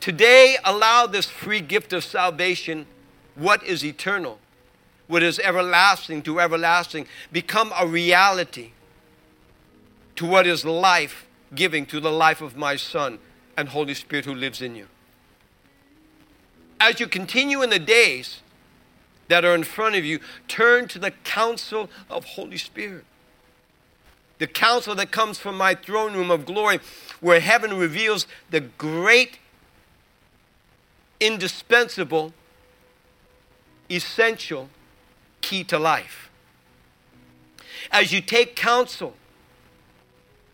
Today, 0.06 0.56
allow 0.64 1.08
this 1.08 1.26
free 1.26 1.60
gift 1.60 1.92
of 1.92 2.04
salvation, 2.04 2.86
what 3.34 3.64
is 3.64 3.84
eternal, 3.84 4.38
what 5.08 5.20
is 5.22 5.40
everlasting 5.40 6.22
to 6.22 6.38
everlasting, 6.38 7.08
become 7.32 7.72
a 7.76 7.84
reality 7.84 8.70
to 10.16 10.26
what 10.26 10.46
is 10.46 10.64
life 10.64 11.26
giving 11.54 11.86
to 11.86 12.00
the 12.00 12.10
life 12.10 12.40
of 12.40 12.56
my 12.56 12.76
Son 12.76 13.18
and 13.56 13.68
Holy 13.68 13.94
Spirit 13.94 14.24
who 14.24 14.34
lives 14.34 14.60
in 14.60 14.74
you. 14.74 14.86
As 16.80 17.00
you 17.00 17.06
continue 17.06 17.62
in 17.62 17.70
the 17.70 17.78
days 17.78 18.40
that 19.28 19.44
are 19.44 19.54
in 19.54 19.64
front 19.64 19.94
of 19.94 20.04
you, 20.04 20.20
turn 20.48 20.88
to 20.88 20.98
the 20.98 21.10
counsel 21.10 21.90
of 22.10 22.24
Holy 22.24 22.58
Spirit. 22.58 23.04
The 24.38 24.46
counsel 24.46 24.94
that 24.96 25.10
comes 25.10 25.38
from 25.38 25.56
my 25.56 25.74
throne 25.74 26.14
room 26.14 26.30
of 26.30 26.44
glory, 26.44 26.80
where 27.20 27.40
heaven 27.40 27.76
reveals 27.78 28.26
the 28.50 28.60
great 28.60 29.38
indispensable, 31.18 32.34
essential 33.90 34.68
key 35.40 35.64
to 35.64 35.78
life. 35.78 36.30
As 37.90 38.12
you 38.12 38.20
take 38.20 38.54
counsel, 38.54 39.14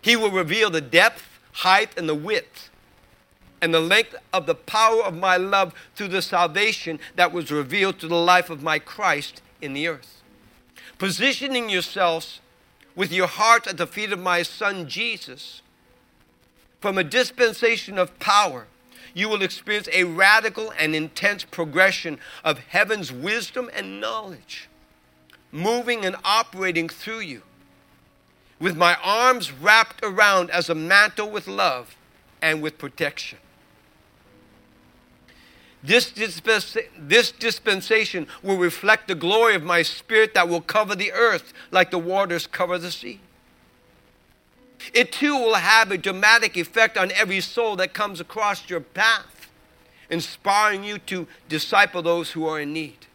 he 0.03 0.17
will 0.17 0.31
reveal 0.31 0.69
the 0.69 0.81
depth, 0.81 1.39
height, 1.53 1.97
and 1.97 2.09
the 2.09 2.15
width 2.15 2.69
and 3.63 3.73
the 3.73 3.81
length 3.81 4.17
of 4.33 4.45
the 4.47 4.57
power 4.57 5.05
of 5.05 5.15
my 5.15 5.37
love 5.37 5.73
through 5.95 6.09
the 6.09 6.21
salvation 6.21 6.99
that 7.15 7.33
was 7.33 7.53
revealed 7.53 8.01
to 8.01 8.09
the 8.09 8.17
life 8.17 8.51
of 8.51 8.61
my 8.61 8.81
Christ 8.81 9.41
in 9.63 9.73
the 9.73 9.87
earth. 9.87 10.21
Positioning 10.99 11.71
yourselves 11.71 12.41
with 12.97 13.13
your 13.13 13.29
heart 13.29 13.69
at 13.69 13.77
the 13.77 13.87
feet 13.87 14.13
of 14.13 14.19
my 14.19 14.43
Son 14.43 14.89
Jesus 14.89 15.63
from 16.81 16.99
a 16.99 17.05
dispensation 17.05 17.97
of 17.99 18.19
power, 18.19 18.67
you 19.15 19.29
will 19.29 19.43
experience 19.43 19.89
a 19.93 20.05
radical 20.05 20.73
and 20.77 20.97
intense 20.97 21.45
progression 21.45 22.19
of 22.43 22.59
heaven's 22.59 23.13
wisdom 23.13 23.71
and 23.73 24.01
knowledge, 24.01 24.69
moving 25.53 26.05
and 26.05 26.17
operating 26.25 26.89
through 26.89 27.21
you. 27.21 27.43
With 28.63 28.77
my 28.77 28.97
arms 29.03 29.51
wrapped 29.51 30.05
around 30.05 30.53
as 30.53 30.71
a 30.71 30.75
mantle 30.77 31.29
with 31.29 31.49
love 31.49 31.97
and 32.41 32.63
with 32.63 32.79
protection. 32.79 33.39
This, 35.83 36.13
this 36.97 37.33
dispensation 37.33 38.29
will 38.41 38.59
reflect 38.59 39.09
the 39.09 39.17
glory 39.17 39.57
of 39.57 39.65
my 39.65 39.83
spirit 39.83 40.35
that 40.35 40.49
will 40.49 40.61
cover 40.61 40.95
the 40.95 41.11
earth 41.11 41.53
like 41.73 41.91
the 41.91 41.99
waters 41.99 42.47
cover 42.47 42.79
the 42.79 42.93
sea. 42.93 43.19
It 44.95 45.11
too 45.11 45.35
will 45.35 45.57
have 45.57 45.91
a 45.91 45.99
dramatic 45.99 46.57
effect 46.57 46.97
on 46.97 47.11
every 47.11 47.41
soul 47.41 47.75
that 47.77 47.95
comes 47.95 48.21
across 48.21 48.71
your 48.71 48.79
path, 48.79 49.49
inspiring 50.09 50.85
you 50.85 50.99
to 50.99 51.27
disciple 51.49 52.03
those 52.03 52.31
who 52.31 52.47
are 52.47 52.61
in 52.61 52.73
need. 52.73 53.09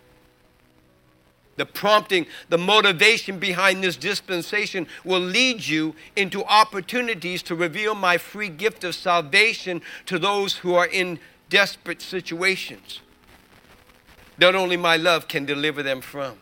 The 1.57 1.65
prompting, 1.65 2.27
the 2.49 2.57
motivation 2.57 3.39
behind 3.39 3.83
this 3.83 3.97
dispensation 3.97 4.87
will 5.03 5.19
lead 5.19 5.65
you 5.65 5.95
into 6.15 6.43
opportunities 6.45 7.43
to 7.43 7.55
reveal 7.55 7.95
my 7.95 8.17
free 8.17 8.49
gift 8.49 8.83
of 8.83 8.95
salvation 8.95 9.81
to 10.05 10.17
those 10.17 10.57
who 10.57 10.75
are 10.75 10.87
in 10.87 11.19
desperate 11.49 12.01
situations 12.01 13.01
that 14.37 14.55
only 14.55 14.77
my 14.77 14.97
love 14.97 15.27
can 15.27 15.45
deliver 15.45 15.83
them 15.83 16.01
from. 16.01 16.37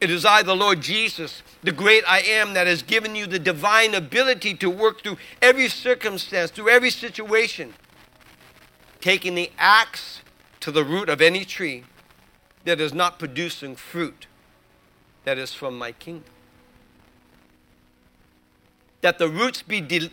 It 0.00 0.10
is 0.10 0.24
I, 0.24 0.42
the 0.42 0.56
Lord 0.56 0.80
Jesus, 0.80 1.44
the 1.62 1.70
great 1.70 2.02
I 2.08 2.20
am, 2.20 2.54
that 2.54 2.66
has 2.66 2.82
given 2.82 3.14
you 3.14 3.26
the 3.26 3.38
divine 3.38 3.94
ability 3.94 4.54
to 4.54 4.68
work 4.68 5.02
through 5.02 5.16
every 5.40 5.68
circumstance, 5.68 6.50
through 6.50 6.70
every 6.70 6.90
situation, 6.90 7.74
taking 9.00 9.36
the 9.36 9.52
axe 9.58 10.21
to 10.62 10.70
the 10.70 10.84
root 10.84 11.08
of 11.08 11.20
any 11.20 11.44
tree 11.44 11.82
that 12.64 12.80
is 12.80 12.94
not 12.94 13.18
producing 13.18 13.74
fruit 13.74 14.26
that 15.24 15.36
is 15.36 15.52
from 15.52 15.76
my 15.76 15.90
kingdom. 15.90 16.30
That 19.00 19.18
the 19.18 19.28
roots 19.28 19.62
be, 19.62 19.80
de- 19.80 20.12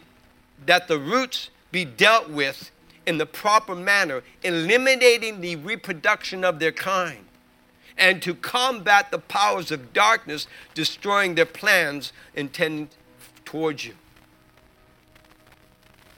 that 0.66 0.88
the 0.88 0.98
roots 0.98 1.52
be 1.72 1.86
dealt 1.86 2.32
with 2.32 2.72
in 3.06 3.20
the 3.20 3.28
proper 3.28 3.76
manner, 3.76 4.24
eliminating 4.44 5.42
the 5.42 5.56
reproduction 5.56 6.44
of 6.44 6.58
their 6.58 6.72
kind 6.72 7.26
and 7.96 8.20
to 8.24 8.34
combat 8.34 9.12
the 9.12 9.20
powers 9.20 9.70
of 9.70 9.94
darkness, 9.94 10.48
destroying 10.74 11.36
their 11.36 11.46
plans 11.46 12.12
intended 12.34 12.90
towards 13.46 13.86
you. 13.86 13.94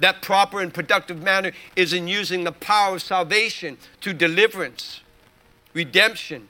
That 0.01 0.21
proper 0.21 0.59
and 0.59 0.73
productive 0.73 1.21
manner 1.21 1.53
is 1.75 1.93
in 1.93 2.07
using 2.07 2.43
the 2.43 2.51
power 2.51 2.95
of 2.95 3.01
salvation 3.01 3.77
to 4.01 4.13
deliverance, 4.13 5.01
redemption, 5.73 6.49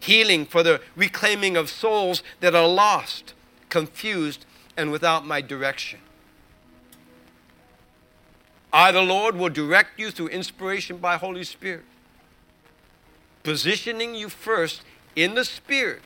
healing 0.00 0.46
for 0.46 0.62
the 0.62 0.80
reclaiming 0.96 1.56
of 1.56 1.68
souls 1.68 2.22
that 2.40 2.54
are 2.54 2.66
lost, 2.66 3.34
confused, 3.68 4.46
and 4.76 4.90
without 4.90 5.26
my 5.26 5.42
direction. 5.42 6.00
I, 8.72 8.90
the 8.90 9.02
Lord, 9.02 9.36
will 9.36 9.50
direct 9.50 10.00
you 10.00 10.10
through 10.10 10.28
inspiration 10.28 10.96
by 10.96 11.18
Holy 11.18 11.44
Spirit 11.44 11.84
positioning 13.42 14.14
you 14.14 14.28
first 14.28 14.82
in 15.16 15.34
the 15.34 15.44
Spirit, 15.44 16.02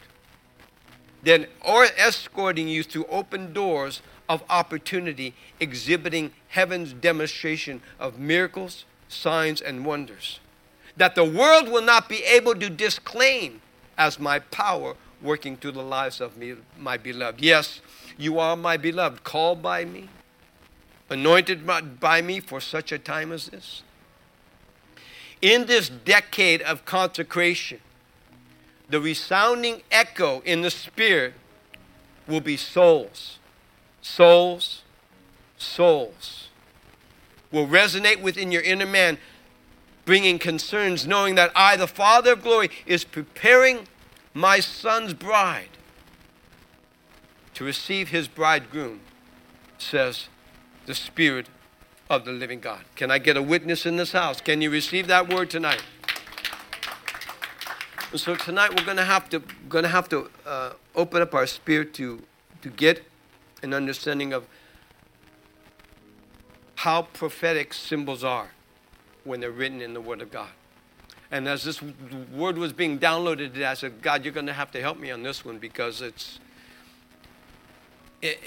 then 1.22 1.46
or 1.64 1.86
escorting 1.96 2.68
you 2.68 2.82
through 2.82 3.04
open 3.06 3.52
doors 3.52 4.00
of 4.28 4.42
opportunity, 4.48 5.34
exhibiting 5.60 6.32
heaven's 6.48 6.92
demonstration 6.92 7.80
of 7.98 8.18
miracles, 8.18 8.84
signs, 9.08 9.60
and 9.60 9.84
wonders. 9.84 10.40
That 10.96 11.14
the 11.14 11.24
world 11.24 11.68
will 11.68 11.82
not 11.82 12.08
be 12.08 12.24
able 12.24 12.54
to 12.54 12.70
disclaim 12.70 13.60
as 13.98 14.18
my 14.18 14.38
power 14.38 14.94
working 15.22 15.56
through 15.56 15.72
the 15.72 15.82
lives 15.82 16.20
of 16.20 16.36
me, 16.36 16.54
my 16.78 16.96
beloved. 16.96 17.40
Yes, 17.40 17.80
you 18.16 18.38
are 18.38 18.56
my 18.56 18.76
beloved, 18.76 19.24
called 19.24 19.62
by 19.62 19.84
me, 19.84 20.08
anointed 21.08 21.66
by 22.00 22.22
me 22.22 22.40
for 22.40 22.60
such 22.60 22.92
a 22.92 22.98
time 22.98 23.32
as 23.32 23.46
this 23.46 23.82
in 25.42 25.66
this 25.66 25.88
decade 25.88 26.62
of 26.62 26.84
consecration, 26.84 27.80
the 28.88 29.00
resounding 29.00 29.82
echo 29.90 30.40
in 30.40 30.62
the 30.62 30.70
Spirit 30.70 31.34
will 32.26 32.40
be 32.40 32.56
souls. 32.56 33.38
Souls, 34.06 34.82
souls. 35.58 36.48
Will 37.50 37.66
resonate 37.66 38.22
within 38.22 38.52
your 38.52 38.62
inner 38.62 38.86
man, 38.86 39.18
bringing 40.04 40.38
concerns, 40.38 41.08
knowing 41.08 41.34
that 41.34 41.50
I, 41.56 41.76
the 41.76 41.88
Father 41.88 42.32
of 42.32 42.42
glory, 42.42 42.70
is 42.86 43.02
preparing 43.02 43.88
my 44.32 44.60
son's 44.60 45.12
bride 45.12 45.70
to 47.54 47.64
receive 47.64 48.10
his 48.10 48.28
bridegroom, 48.28 49.00
says 49.76 50.28
the 50.86 50.94
Spirit 50.94 51.48
of 52.08 52.24
the 52.24 52.32
living 52.32 52.60
God. 52.60 52.84
Can 52.94 53.10
I 53.10 53.18
get 53.18 53.36
a 53.36 53.42
witness 53.42 53.84
in 53.86 53.96
this 53.96 54.12
house? 54.12 54.40
Can 54.40 54.62
you 54.62 54.70
receive 54.70 55.08
that 55.08 55.28
word 55.28 55.50
tonight? 55.50 55.82
So 58.14 58.36
tonight 58.36 58.70
we're 58.70 58.86
going 58.86 58.98
to 58.98 59.04
have 59.04 59.28
to 59.30 59.40
going 59.68 59.82
to 59.82 59.90
have 59.90 60.08
to 60.10 60.30
uh, 60.46 60.72
open 60.94 61.20
up 61.20 61.34
our 61.34 61.46
spirit 61.46 61.92
to 61.94 62.22
to 62.62 62.70
get 62.70 63.04
an 63.66 63.74
understanding 63.74 64.32
of 64.32 64.46
how 66.76 67.02
prophetic 67.02 67.74
symbols 67.74 68.24
are 68.24 68.48
when 69.24 69.40
they're 69.40 69.50
written 69.50 69.80
in 69.80 69.92
the 69.92 70.00
Word 70.00 70.22
of 70.22 70.30
God. 70.30 70.50
And 71.30 71.48
as 71.48 71.64
this 71.64 71.82
word 71.82 72.56
was 72.56 72.72
being 72.72 72.98
downloaded, 72.98 73.60
I 73.62 73.74
said, 73.74 74.00
God, 74.00 74.24
you're 74.24 74.32
going 74.32 74.46
to 74.46 74.52
have 74.52 74.70
to 74.70 74.80
help 74.80 74.98
me 74.98 75.10
on 75.10 75.22
this 75.24 75.44
one 75.44 75.58
because 75.58 76.00
it's 76.00 76.38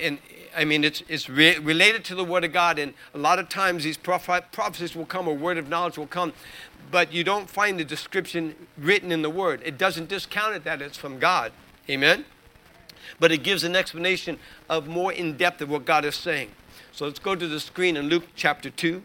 and 0.02 0.18
I 0.58 0.66
mean, 0.66 0.84
it's, 0.84 1.04
it's 1.08 1.30
re- 1.30 1.58
related 1.60 2.04
to 2.06 2.16
the 2.16 2.24
Word 2.24 2.44
of 2.44 2.52
God, 2.52 2.80
and 2.80 2.94
a 3.14 3.18
lot 3.18 3.40
of 3.40 3.50
times 3.50 3.84
these 3.84 3.98
proph- 3.98 4.52
prophecies 4.52 4.96
will 4.96 5.06
come, 5.06 5.28
a 5.28 5.34
word 5.34 5.58
of 5.58 5.70
knowledge 5.70 5.98
will 5.98 6.08
come, 6.08 6.34
but 6.92 7.14
you 7.14 7.24
don't 7.24 7.50
find 7.50 7.80
the 7.80 7.86
description 7.86 8.56
written 8.78 9.12
in 9.12 9.22
the 9.22 9.30
Word. 9.30 9.62
It 9.64 9.78
doesn't 9.78 10.10
discount 10.10 10.56
it 10.56 10.64
that 10.64 10.82
it's 10.82 10.98
from 10.98 11.20
God. 11.20 11.52
Amen? 11.90 12.26
But 13.20 13.32
it 13.32 13.44
gives 13.44 13.64
an 13.64 13.76
explanation 13.76 14.38
of 14.70 14.88
more 14.88 15.12
in 15.12 15.38
depth 15.38 15.62
of 15.62 15.70
what 15.70 15.86
God 15.86 16.06
is 16.06 16.16
saying. 16.16 16.52
So 16.92 17.06
let's 17.06 17.20
go 17.20 17.36
to 17.36 17.48
the 17.48 17.60
screen 17.60 17.96
in 17.96 18.10
Luke 18.10 18.26
chapter 18.36 18.70
2. 18.70 19.02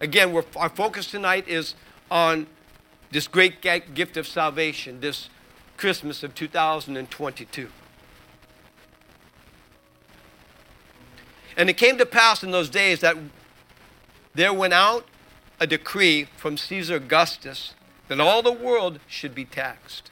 Again, 0.00 0.36
our 0.56 0.68
focus 0.68 1.10
tonight 1.10 1.48
is 1.48 1.74
on 2.10 2.46
this 3.10 3.28
great 3.28 3.62
gift 3.94 4.16
of 4.16 4.26
salvation, 4.26 5.00
this 5.00 5.30
Christmas 5.76 6.22
of 6.22 6.34
2022. 6.34 7.68
And 11.56 11.70
it 11.70 11.78
came 11.78 11.96
to 11.96 12.04
pass 12.04 12.42
in 12.42 12.50
those 12.50 12.68
days 12.68 13.00
that 13.00 13.16
there 14.34 14.52
went 14.52 14.74
out 14.74 15.06
a 15.58 15.66
decree 15.66 16.28
from 16.36 16.58
Caesar 16.58 16.96
Augustus 16.96 17.74
that 18.08 18.20
all 18.20 18.42
the 18.42 18.52
world 18.52 19.00
should 19.06 19.34
be 19.34 19.46
taxed. 19.46 20.10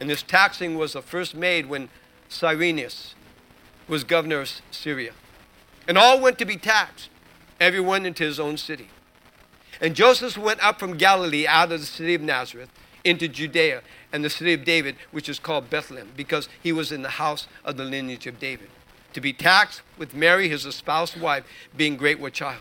And 0.00 0.10
this 0.10 0.22
taxing 0.22 0.76
was 0.76 0.92
the 0.92 1.02
first 1.02 1.34
made 1.34 1.66
when 1.66 1.88
Cyrenius 2.28 3.14
was 3.88 4.04
governor 4.04 4.40
of 4.40 4.50
Syria. 4.70 5.12
And 5.88 5.96
all 5.96 6.20
went 6.20 6.38
to 6.38 6.44
be 6.44 6.56
taxed, 6.56 7.08
everyone 7.60 8.04
into 8.04 8.24
his 8.24 8.40
own 8.40 8.56
city. 8.56 8.88
And 9.80 9.94
Joseph 9.94 10.36
went 10.36 10.64
up 10.64 10.78
from 10.78 10.96
Galilee 10.96 11.46
out 11.46 11.72
of 11.72 11.80
the 11.80 11.86
city 11.86 12.14
of 12.14 12.22
Nazareth 12.22 12.70
into 13.04 13.28
Judea 13.28 13.82
and 14.12 14.24
the 14.24 14.30
city 14.30 14.52
of 14.52 14.64
David, 14.64 14.96
which 15.12 15.28
is 15.28 15.38
called 15.38 15.70
Bethlehem, 15.70 16.10
because 16.16 16.48
he 16.62 16.72
was 16.72 16.90
in 16.90 17.02
the 17.02 17.10
house 17.10 17.46
of 17.64 17.76
the 17.76 17.84
lineage 17.84 18.26
of 18.26 18.38
David 18.38 18.68
to 19.16 19.20
be 19.22 19.32
taxed 19.32 19.80
with 19.96 20.12
Mary, 20.12 20.46
his 20.50 20.66
espoused 20.66 21.18
wife, 21.18 21.42
being 21.74 21.96
great 21.96 22.20
with 22.20 22.34
child. 22.34 22.60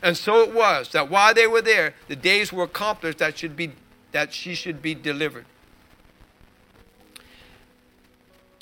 And 0.00 0.16
so 0.16 0.40
it 0.42 0.54
was 0.54 0.90
that 0.90 1.10
while 1.10 1.34
they 1.34 1.48
were 1.48 1.60
there, 1.60 1.94
the 2.06 2.14
days 2.14 2.52
were 2.52 2.62
accomplished 2.62 3.18
that, 3.18 3.36
should 3.36 3.56
be, 3.56 3.72
that 4.12 4.32
she 4.32 4.54
should 4.54 4.80
be 4.80 4.94
delivered. 4.94 5.46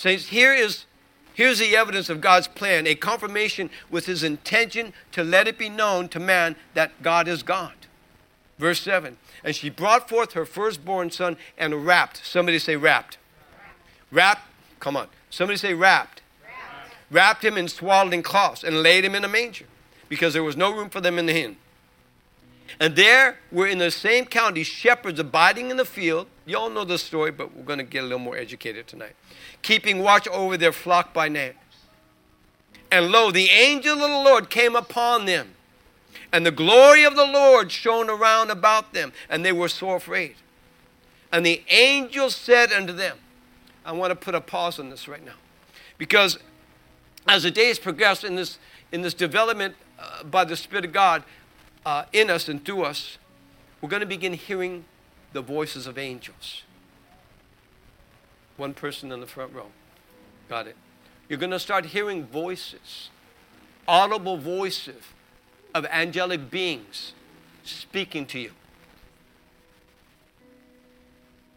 Saints, 0.07 0.29
here 0.29 0.55
is, 0.55 0.85
here's 1.35 1.59
the 1.59 1.77
evidence 1.77 2.09
of 2.09 2.21
God's 2.21 2.47
plan, 2.47 2.87
a 2.87 2.95
confirmation 2.95 3.71
with 3.91 4.07
his 4.07 4.23
intention 4.23 4.93
to 5.11 5.25
let 5.25 5.49
it 5.49 5.59
be 5.59 5.69
known 5.69 6.09
to 6.11 6.21
man 6.21 6.55
that 6.75 7.03
God 7.03 7.27
is 7.27 7.43
God. 7.43 7.75
Verse 8.57 8.81
7 8.81 9.17
And 9.43 9.57
she 9.57 9.69
brought 9.69 10.09
forth 10.09 10.33
her 10.35 10.47
firstborn 10.47 11.11
son 11.11 11.37
and 11.59 11.85
wrapped. 11.85 12.25
Somebody 12.25 12.61
say 12.61 12.77
wrapped. 12.77 13.19
Wrapped. 14.13 14.43
Come 14.79 14.97
on. 14.97 15.09
Somebody 15.29 15.57
say 15.57 15.75
wrapped 15.75 16.23
wrapped 17.11 17.45
him 17.45 17.57
in 17.57 17.69
swaddling 17.69 18.23
cloths, 18.23 18.65
and 18.65 18.83
laid 18.83 19.05
him 19.05 19.15
in 19.15 19.25
a 19.25 19.29
manger, 19.29 19.67
because 20.09 20.33
there 20.33 20.43
was 20.43 20.57
no 20.57 20.75
room 20.75 20.91
for 20.91 21.01
them 21.01 21.19
in 21.19 21.27
the 21.27 21.37
inn. 21.37 21.57
And 22.81 22.97
there 22.97 23.39
were 23.51 23.67
in 23.67 23.79
the 23.79 23.91
same 23.91 24.25
county 24.25 24.63
shepherds 24.63 25.19
abiding 25.19 25.71
in 25.71 25.77
the 25.77 25.85
field. 25.85 26.27
You 26.45 26.59
all 26.59 26.71
know 26.71 26.85
the 26.85 26.99
story, 26.99 27.31
but 27.31 27.55
we're 27.55 27.65
going 27.65 27.79
to 27.79 27.85
get 27.85 28.01
a 28.01 28.07
little 28.07 28.19
more 28.19 28.37
educated 28.37 28.87
tonight. 28.87 29.15
Keeping 29.63 30.01
watch 30.01 30.29
over 30.29 30.57
their 30.57 30.73
flock 30.73 31.15
by 31.15 31.29
night. 31.29 31.57
And 32.91 33.11
lo, 33.11 33.31
the 33.31 33.49
angel 33.49 33.95
of 33.95 34.01
the 34.01 34.07
Lord 34.09 34.49
came 34.51 34.77
upon 34.77 35.27
them, 35.27 35.55
and 36.33 36.47
the 36.47 36.53
glory 36.53 37.05
of 37.05 37.17
the 37.17 37.25
Lord 37.25 37.73
shone 37.73 38.09
around 38.09 38.51
about 38.51 38.93
them, 38.93 39.13
and 39.29 39.45
they 39.45 39.53
were 39.53 39.69
sore 39.69 39.97
afraid. 39.97 40.37
And 41.33 41.45
the 41.45 41.63
angel 41.69 42.31
said 42.31 42.73
unto 42.73 42.93
them, 42.93 43.19
I 43.85 43.93
want 43.93 44.11
to 44.11 44.17
put 44.17 44.35
a 44.35 44.41
pause 44.41 44.79
on 44.79 44.91
this 44.91 45.09
right 45.09 45.25
now. 45.25 45.35
Because 45.99 46.39
as 47.27 47.43
the 47.43 47.51
days 47.51 47.79
progress 47.79 48.23
in 48.23 48.37
this, 48.37 48.59
in 48.93 49.03
this 49.03 49.15
development 49.15 49.75
uh, 49.99 50.23
by 50.25 50.45
the 50.45 50.57
Spirit 50.57 50.85
of 50.85 50.93
God 50.93 51.25
uh, 51.87 52.05
in 52.13 52.29
us 52.29 52.49
and 52.49 52.63
through 52.65 52.83
us, 52.83 53.17
we're 53.81 53.89
going 53.89 54.01
to 54.01 54.07
begin 54.07 54.33
hearing 54.33 54.85
the 55.33 55.41
voices 55.41 55.87
of 55.87 55.97
angels. 55.97 56.65
One 58.57 58.75
person 58.75 59.13
in 59.13 59.21
the 59.21 59.27
front 59.27 59.55
row. 59.55 59.69
Got 60.49 60.67
it. 60.67 60.77
You're 61.29 61.39
going 61.39 61.53
to 61.53 61.61
start 61.61 61.87
hearing 61.87 62.27
voices, 62.27 63.11
audible 63.87 64.37
voices 64.37 65.03
of 65.75 65.87
angelic 65.87 66.51
beings 66.51 67.13
speaking 67.63 68.27
to 68.27 68.41
you. 68.41 68.51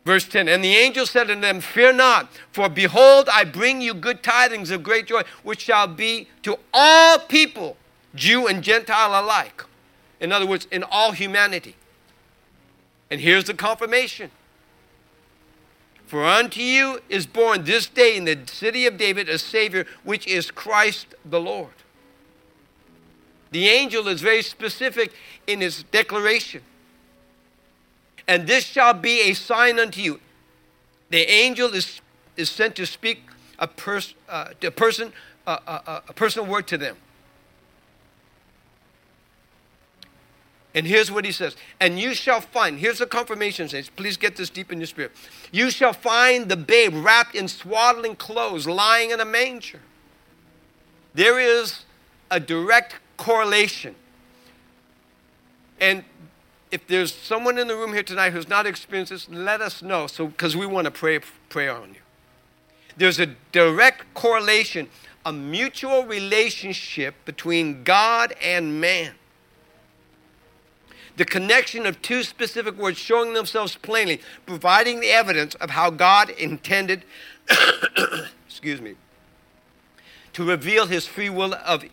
Verse 0.06 0.28
10 0.28 0.48
And 0.48 0.64
the 0.64 0.76
angel 0.76 1.08
said 1.08 1.32
unto 1.32 1.42
them, 1.42 1.60
Fear 1.60 1.94
not, 1.94 2.30
for 2.52 2.70
behold, 2.70 3.30
I 3.34 3.46
bring 3.46 3.82
you 3.82 3.96
good 3.96 4.22
tidings 4.22 4.70
of 4.70 4.84
great 4.84 5.08
joy, 5.08 5.24
which 5.42 5.62
shall 5.62 5.88
be 5.88 6.28
to 6.44 6.60
all 6.72 7.18
people, 7.18 7.78
Jew 8.14 8.48
and 8.48 8.64
Gentile 8.64 9.20
alike. 9.20 9.64
In 10.20 10.32
other 10.32 10.46
words, 10.46 10.68
in 10.72 10.84
all 10.84 11.12
humanity. 11.12 11.76
And 13.10 13.22
here's 13.22 13.46
the 13.46 13.54
confirmation 13.54 14.32
For 16.06 16.26
unto 16.26 16.62
you 16.62 17.02
is 17.10 17.26
born 17.26 17.64
this 17.64 17.88
day 17.88 18.18
in 18.18 18.26
the 18.26 18.40
city 18.46 18.86
of 18.86 18.98
David 18.98 19.30
a 19.30 19.40
Savior, 19.40 19.86
which 20.04 20.28
is 20.28 20.52
Christ 20.52 21.16
the 21.26 21.40
Lord. 21.40 21.74
The 23.52 23.68
angel 23.68 24.08
is 24.08 24.22
very 24.22 24.44
specific 24.44 25.12
in 25.48 25.62
his 25.62 25.84
declaration 25.84 26.62
and 28.30 28.46
this 28.46 28.64
shall 28.64 28.94
be 28.94 29.22
a 29.22 29.34
sign 29.34 29.80
unto 29.80 30.00
you. 30.00 30.20
The 31.10 31.28
angel 31.30 31.74
is, 31.74 32.00
is 32.38 32.48
sent 32.48 32.76
to 32.76 32.86
speak 32.86 33.24
a, 33.58 33.66
pers- 33.68 34.14
uh, 34.30 34.54
a 34.62 34.70
person 34.70 35.12
uh, 35.48 35.58
uh, 35.66 36.02
a 36.08 36.14
personal 36.14 36.48
word 36.48 36.68
to 36.68 36.78
them. 36.78 36.96
And 40.76 40.86
here's 40.86 41.12
what 41.12 41.26
he 41.26 41.32
says. 41.32 41.56
And 41.80 42.00
you 42.00 42.14
shall 42.14 42.42
find, 42.42 42.80
here's 42.80 43.00
the 43.00 43.08
confirmation, 43.08 43.68
saints. 43.68 43.90
Please 43.90 44.18
get 44.18 44.36
this 44.36 44.50
deep 44.50 44.72
in 44.72 44.80
your 44.80 44.88
spirit. 44.88 45.12
You 45.52 45.72
shall 45.72 45.94
find 45.94 46.48
the 46.48 46.58
babe 46.58 46.94
wrapped 46.94 47.34
in 47.34 47.48
swaddling 47.48 48.16
clothes, 48.16 48.68
lying 48.68 49.10
in 49.10 49.20
a 49.20 49.26
manger. 49.26 49.80
There 51.16 51.40
is 51.40 51.86
a 52.30 52.40
direct 52.40 52.98
correlation. 53.18 53.96
And 55.82 56.04
if 56.72 56.86
there's 56.86 57.14
someone 57.14 57.58
in 57.58 57.68
the 57.68 57.76
room 57.76 57.94
here 57.94 58.04
tonight 58.04 58.32
who's 58.32 58.48
not 58.48 58.68
experienced 58.68 59.12
this, 59.12 59.28
let 59.30 59.62
us 59.62 59.82
know 59.82 60.06
so 60.08 60.28
because 60.28 60.56
we 60.56 60.66
want 60.66 60.86
to 60.86 60.92
pray 60.92 61.20
pray 61.50 61.68
on 61.68 61.90
you. 61.90 62.02
There's 62.96 63.20
a 63.20 63.28
direct 63.52 64.14
correlation, 64.14 64.88
a 65.26 65.34
mutual 65.34 66.06
relationship 66.06 67.16
between 67.26 67.84
God 67.84 68.36
and 68.42 68.80
man. 68.80 69.14
The 71.20 71.26
connection 71.26 71.86
of 71.86 72.02
two 72.02 72.24
specific 72.24 72.78
words 72.78 72.98
showing 72.98 73.34
themselves 73.34 73.76
plainly, 73.76 74.22
providing 74.46 75.02
the 75.02 75.12
evidence 75.12 75.54
of 75.56 75.72
how 75.72 75.90
God 75.90 76.30
intended, 76.30 77.04
excuse 78.48 78.80
me, 78.80 78.96
to 80.32 80.46
reveal 80.46 80.88
his 80.88 81.06
free 81.06 81.30
will 81.30 81.54
of 81.56 81.84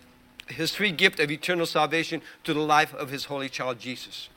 his 0.47 0.76
free 0.76 0.92
gift 0.92 1.18
of 1.18 1.33
eternal 1.33 1.66
salvation 1.66 2.23
to 2.45 2.54
the 2.54 2.61
life 2.61 2.95
of 2.95 3.11
his 3.11 3.25
holy 3.25 3.49
child 3.49 3.81
Jesus. 3.81 4.29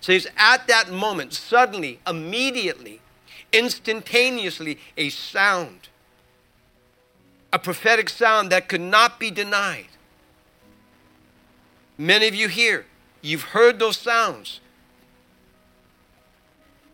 Says, 0.00 0.26
at 0.36 0.66
that 0.66 0.90
moment, 0.90 1.32
suddenly, 1.32 2.00
immediately, 2.08 3.00
instantaneously, 3.52 4.80
a 4.96 5.10
sound, 5.10 5.90
a 7.52 7.60
prophetic 7.60 8.10
sound 8.10 8.50
that 8.50 8.68
could 8.68 8.80
not 8.80 9.20
be 9.20 9.30
denied. 9.30 9.86
Many 11.96 12.26
of 12.26 12.34
you 12.34 12.48
here, 12.48 12.86
you've 13.24 13.42
heard 13.42 13.78
those 13.78 13.96
sounds 13.96 14.60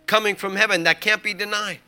coming 0.06 0.34
from 0.34 0.56
heaven 0.56 0.84
that 0.84 1.00
can't 1.00 1.22
be 1.22 1.34
denied. 1.34 1.78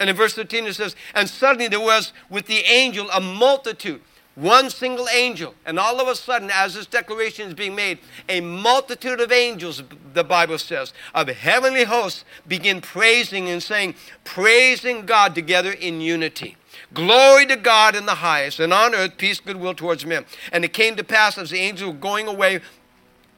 And 0.00 0.08
in 0.08 0.16
verse 0.16 0.34
13 0.34 0.66
it 0.66 0.74
says, 0.74 0.94
And 1.14 1.28
suddenly 1.28 1.68
there 1.68 1.80
was 1.80 2.12
with 2.30 2.46
the 2.46 2.60
angel 2.60 3.10
a 3.10 3.20
multitude 3.20 4.00
one 4.38 4.70
single 4.70 5.08
angel. 5.08 5.54
And 5.66 5.78
all 5.78 6.00
of 6.00 6.06
a 6.06 6.14
sudden, 6.14 6.48
as 6.52 6.74
this 6.74 6.86
declaration 6.86 7.48
is 7.48 7.54
being 7.54 7.74
made, 7.74 7.98
a 8.28 8.40
multitude 8.40 9.20
of 9.20 9.32
angels, 9.32 9.82
the 10.14 10.22
Bible 10.22 10.58
says, 10.58 10.92
of 11.12 11.28
heavenly 11.28 11.84
hosts 11.84 12.24
begin 12.46 12.80
praising 12.80 13.48
and 13.48 13.60
saying, 13.60 13.96
praising 14.22 15.06
God 15.06 15.34
together 15.34 15.72
in 15.72 16.00
unity. 16.00 16.56
Glory 16.94 17.46
to 17.46 17.56
God 17.56 17.96
in 17.96 18.06
the 18.06 18.14
highest, 18.14 18.60
and 18.60 18.72
on 18.72 18.94
earth 18.94 19.16
peace, 19.18 19.40
goodwill 19.40 19.74
towards 19.74 20.06
men. 20.06 20.24
And 20.52 20.64
it 20.64 20.72
came 20.72 20.94
to 20.94 21.04
pass 21.04 21.36
as 21.36 21.50
the 21.50 21.58
angels 21.58 21.92
were 21.92 21.98
going 21.98 22.28
away 22.28 22.60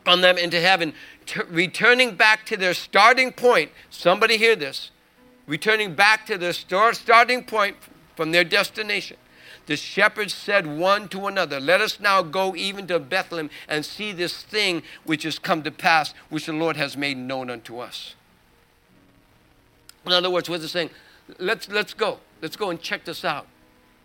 on 0.06 0.20
them 0.20 0.38
into 0.38 0.60
heaven, 0.60 0.94
t- 1.26 1.40
returning 1.48 2.14
back 2.14 2.46
to 2.46 2.56
their 2.56 2.74
starting 2.74 3.32
point. 3.32 3.70
Somebody 3.90 4.36
hear 4.36 4.56
this. 4.56 4.90
Returning 5.46 5.94
back 5.94 6.26
to 6.26 6.38
their 6.38 6.52
start, 6.52 6.96
starting 6.96 7.44
point 7.44 7.76
from 8.16 8.32
their 8.32 8.44
destination 8.44 9.16
the 9.70 9.76
shepherds 9.76 10.34
said 10.34 10.66
one 10.66 11.06
to 11.10 11.28
another, 11.28 11.60
Let 11.60 11.80
us 11.80 12.00
now 12.00 12.22
go 12.22 12.56
even 12.56 12.88
to 12.88 12.98
Bethlehem 12.98 13.50
and 13.68 13.84
see 13.84 14.10
this 14.10 14.42
thing 14.42 14.82
which 15.04 15.22
has 15.22 15.38
come 15.38 15.62
to 15.62 15.70
pass, 15.70 16.12
which 16.28 16.46
the 16.46 16.52
Lord 16.52 16.76
has 16.76 16.96
made 16.96 17.16
known 17.16 17.48
unto 17.48 17.78
us. 17.78 18.16
In 20.04 20.10
other 20.10 20.28
words, 20.28 20.50
what 20.50 20.58
they're 20.58 20.68
saying, 20.68 20.90
let's, 21.38 21.68
let's 21.68 21.94
go. 21.94 22.18
Let's 22.42 22.56
go 22.56 22.70
and 22.70 22.80
check 22.80 23.04
this 23.04 23.24
out. 23.24 23.46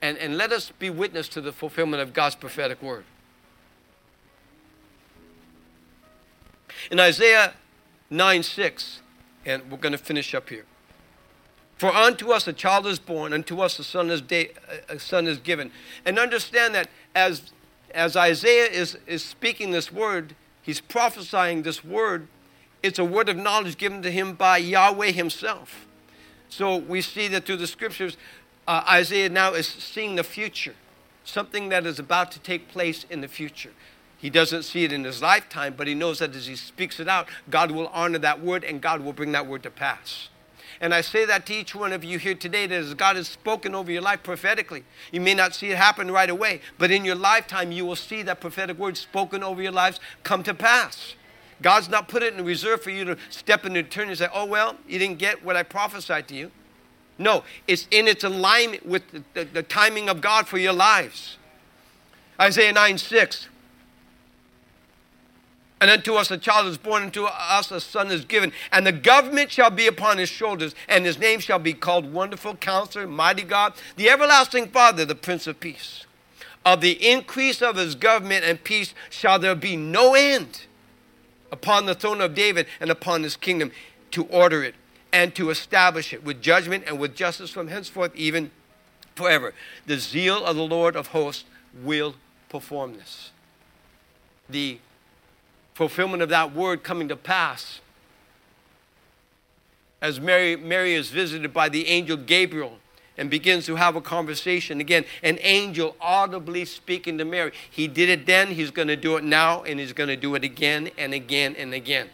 And, 0.04 0.20
and 0.20 0.38
let 0.38 0.52
us 0.52 0.72
be 0.78 0.92
witness 0.92 1.28
to 1.30 1.42
the 1.42 1.52
fulfillment 1.52 2.00
of 2.00 2.14
God's 2.14 2.36
prophetic 2.36 2.80
word. 2.84 3.06
In 6.92 7.00
Isaiah 7.00 7.54
9 8.10 8.44
6, 8.44 9.02
and 9.46 9.72
we're 9.72 9.78
going 9.78 9.92
to 9.92 9.98
finish 9.98 10.36
up 10.36 10.50
here. 10.50 10.66
For 11.78 11.94
unto 11.94 12.32
us 12.32 12.48
a 12.48 12.54
child 12.54 12.88
is 12.88 13.00
born, 13.00 13.34
unto 13.34 13.60
us 13.60 13.78
a 13.80 13.84
son 13.84 14.10
is, 14.10 14.22
da- 14.22 14.52
a 14.88 15.00
son 15.00 15.28
is 15.28 15.40
given. 15.40 15.72
And 16.06 16.18
understand 16.18 16.74
that 16.76 16.90
as, 17.14 17.52
as 17.94 18.16
Isaiah 18.16 18.68
is, 18.68 18.98
is 19.06 19.24
speaking 19.24 19.72
this 19.72 19.92
word, 19.92 20.36
he's 20.62 20.80
prophesying 20.80 21.64
this 21.64 21.84
word, 21.84 22.28
it's 22.82 23.00
a 23.00 23.06
word 23.06 23.30
of 23.30 23.36
knowledge 23.36 23.78
given 23.78 24.02
to 24.04 24.12
him 24.12 24.34
by 24.34 24.58
Yahweh 24.58 25.12
himself. 25.12 25.86
So 26.50 26.78
we 26.78 27.02
see 27.02 27.28
that 27.30 27.46
through 27.46 27.58
the 27.58 27.68
scriptures, 27.68 28.16
uh, 28.68 28.84
Isaiah 28.88 29.30
now 29.30 29.54
is 29.54 29.68
seeing 29.68 30.16
the 30.16 30.24
future, 30.24 30.76
something 31.24 31.70
that 31.70 31.86
is 31.86 32.00
about 32.00 32.32
to 32.32 32.40
take 32.40 32.70
place 32.70 33.06
in 33.10 33.22
the 33.22 33.28
future. 33.28 33.72
He 34.26 34.32
doesn't 34.32 34.64
see 34.64 34.84
it 34.84 34.92
in 34.92 35.04
his 35.04 35.22
lifetime, 35.22 35.76
but 35.78 35.86
he 35.86 35.94
knows 35.94 36.18
that 36.18 36.36
as 36.36 36.48
he 36.48 36.56
speaks 36.56 37.00
it 37.00 37.08
out, 37.08 37.28
God 37.48 37.70
will 37.70 37.90
honor 37.90 38.18
that 38.18 38.42
word 38.42 38.64
and 38.64 38.82
God 38.82 39.02
will 39.02 39.14
bring 39.14 39.34
that 39.34 39.46
word 39.46 39.62
to 39.62 39.70
pass. 39.70 40.30
And 40.82 40.96
I 40.96 41.02
say 41.02 41.26
that 41.26 41.46
to 41.46 41.54
each 41.54 41.76
one 41.76 41.94
of 41.94 42.04
you 42.04 42.18
here 42.18 42.34
today 42.34 42.66
that 42.66 42.74
as 42.74 42.96
God 42.96 43.18
has 43.18 43.28
spoken 43.28 43.76
over 43.76 43.92
your 43.92 44.02
life 44.02 44.24
prophetically, 44.24 44.84
you 45.12 45.22
may 45.22 45.36
not 45.36 45.54
see 45.54 45.70
it 45.70 45.78
happen 45.78 46.10
right 46.10 46.28
away, 46.28 46.62
but 46.80 46.90
in 46.90 47.06
your 47.06 47.14
lifetime, 47.14 47.72
you 47.72 47.86
will 47.86 47.96
see 47.96 48.24
that 48.24 48.42
prophetic 48.42 48.80
word 48.80 48.98
spoken 48.98 49.44
over 49.44 49.62
your 49.62 49.72
lives 49.72 50.00
come 50.24 50.42
to 50.42 50.56
pass. 50.56 51.14
God's 51.62 51.88
not 51.88 52.08
put 52.08 52.24
it 52.24 52.34
in 52.34 52.44
reserve 52.44 52.82
for 52.82 52.90
you 52.90 53.06
to 53.06 53.18
step 53.30 53.64
into 53.64 53.82
eternity 53.82 54.14
and 54.14 54.18
say, 54.18 54.30
oh, 54.34 54.46
well, 54.46 54.76
you 54.88 54.98
didn't 54.98 55.20
get 55.20 55.46
what 55.46 55.56
I 55.56 55.62
prophesied 55.62 56.28
to 56.30 56.36
you. 56.36 56.50
No, 57.20 57.44
it's 57.68 57.88
in 57.92 58.08
its 58.08 58.24
alignment 58.24 58.88
with 58.88 59.04
the, 59.12 59.24
the, 59.36 59.44
the 59.44 59.64
timing 59.64 60.10
of 60.10 60.20
God 60.20 60.48
for 60.48 60.58
your 60.58 60.74
lives. 60.74 61.38
Isaiah 62.40 62.74
9 62.74 62.98
6. 62.98 63.50
And 65.86 65.92
unto 65.92 66.16
us 66.16 66.32
a 66.32 66.38
child 66.40 66.66
is 66.66 66.80
born, 66.80 67.04
unto 67.04 67.26
us 67.26 67.70
a 67.70 67.80
son 67.80 68.10
is 68.10 68.26
given, 68.26 68.52
and 68.72 68.88
the 68.88 68.92
government 68.92 69.52
shall 69.52 69.70
be 69.70 69.86
upon 69.86 70.18
his 70.18 70.30
shoulders, 70.30 70.74
and 70.90 71.06
his 71.06 71.20
name 71.20 71.40
shall 71.40 71.60
be 71.60 71.74
called 71.74 72.12
Wonderful 72.12 72.56
Counselor, 72.56 73.06
Mighty 73.06 73.44
God, 73.44 73.74
the 73.96 74.10
Everlasting 74.10 74.70
Father, 74.70 75.06
the 75.06 75.14
Prince 75.14 75.46
of 75.46 75.60
Peace. 75.60 76.08
Of 76.66 76.82
the 76.82 76.94
increase 77.08 77.62
of 77.62 77.76
his 77.76 77.94
government 77.94 78.44
and 78.46 78.64
peace 78.64 78.96
shall 79.12 79.38
there 79.38 79.54
be 79.54 79.78
no 79.78 80.16
end 80.16 80.66
upon 81.52 81.86
the 81.86 81.94
throne 81.94 82.20
of 82.20 82.34
David 82.34 82.66
and 82.80 82.90
upon 82.90 83.22
his 83.22 83.38
kingdom 83.38 83.72
to 84.10 84.24
order 84.26 84.64
it 84.64 84.74
and 85.14 85.36
to 85.36 85.52
establish 85.52 86.14
it 86.14 86.24
with 86.24 86.42
judgment 86.42 86.86
and 86.88 86.98
with 86.98 87.14
justice 87.14 87.52
from 87.52 87.68
henceforth, 87.68 88.12
even 88.16 88.50
forever. 89.14 89.54
The 89.86 90.00
zeal 90.00 90.44
of 90.44 90.56
the 90.56 90.66
Lord 90.66 90.96
of 90.96 91.10
hosts 91.10 91.46
will 91.84 92.16
perform 92.50 92.96
this. 92.96 93.30
The 94.50 94.80
fulfillment 95.76 96.24
of 96.24 96.30
that 96.30 96.56
word 96.56 96.82
coming 96.84 97.10
to 97.10 97.16
pass. 97.16 97.82
As 100.02 100.20
Mary, 100.20 100.56
Mary 100.56 100.94
is 100.94 101.10
visited 101.10 101.54
by 101.54 101.70
the 101.70 101.88
angel 101.88 102.18
Gabriel 102.18 102.80
and 103.18 103.30
begins 103.30 103.66
to 103.66 103.76
have 103.76 103.96
a 103.96 104.02
conversation. 104.02 104.80
Again, 104.80 105.06
an 105.22 105.38
angel 105.42 105.96
audibly 106.00 106.66
speaking 106.66 107.18
to 107.18 107.26
Mary. 107.26 107.52
He 107.70 107.88
did 107.88 108.10
it 108.10 108.26
then, 108.26 108.48
he's 108.48 108.72
going 108.72 108.88
to 108.88 108.96
do 108.96 109.18
it 109.18 109.24
now, 109.24 109.64
and 109.64 109.80
he's 109.80 109.94
going 109.94 110.10
to 110.10 110.16
do 110.16 110.34
it 110.36 110.44
again 110.44 110.90
and 110.98 111.14
again 111.14 111.56
and 111.58 111.74
again. 111.74 112.10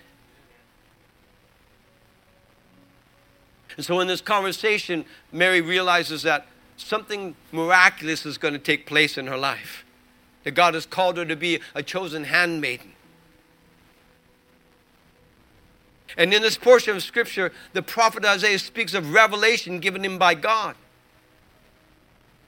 And 3.78 3.86
so, 3.86 4.00
in 4.00 4.08
this 4.08 4.22
conversation, 4.22 5.06
Mary 5.32 5.62
realizes 5.62 6.24
that 6.24 6.48
something 6.78 7.36
miraculous 7.52 8.26
is 8.26 8.38
going 8.38 8.54
to 8.54 8.60
take 8.60 8.86
place 8.86 9.18
in 9.18 9.28
her 9.28 9.38
life. 9.38 9.86
That 10.44 10.52
God 10.52 10.74
has 10.74 10.86
called 10.86 11.18
her 11.18 11.26
to 11.26 11.36
be 11.36 11.60
a 11.74 11.84
chosen 11.84 12.26
handmaiden. 12.26 12.94
And 16.18 16.34
in 16.34 16.42
this 16.42 16.58
portion 16.58 16.96
of 16.96 17.04
Scripture, 17.04 17.52
the 17.74 17.82
prophet 17.82 18.26
Isaiah 18.26 18.60
speaks 18.60 18.94
of 18.94 19.14
revelation 19.14 19.80
given 19.80 20.04
him 20.04 20.18
by 20.18 20.36
God 20.36 20.76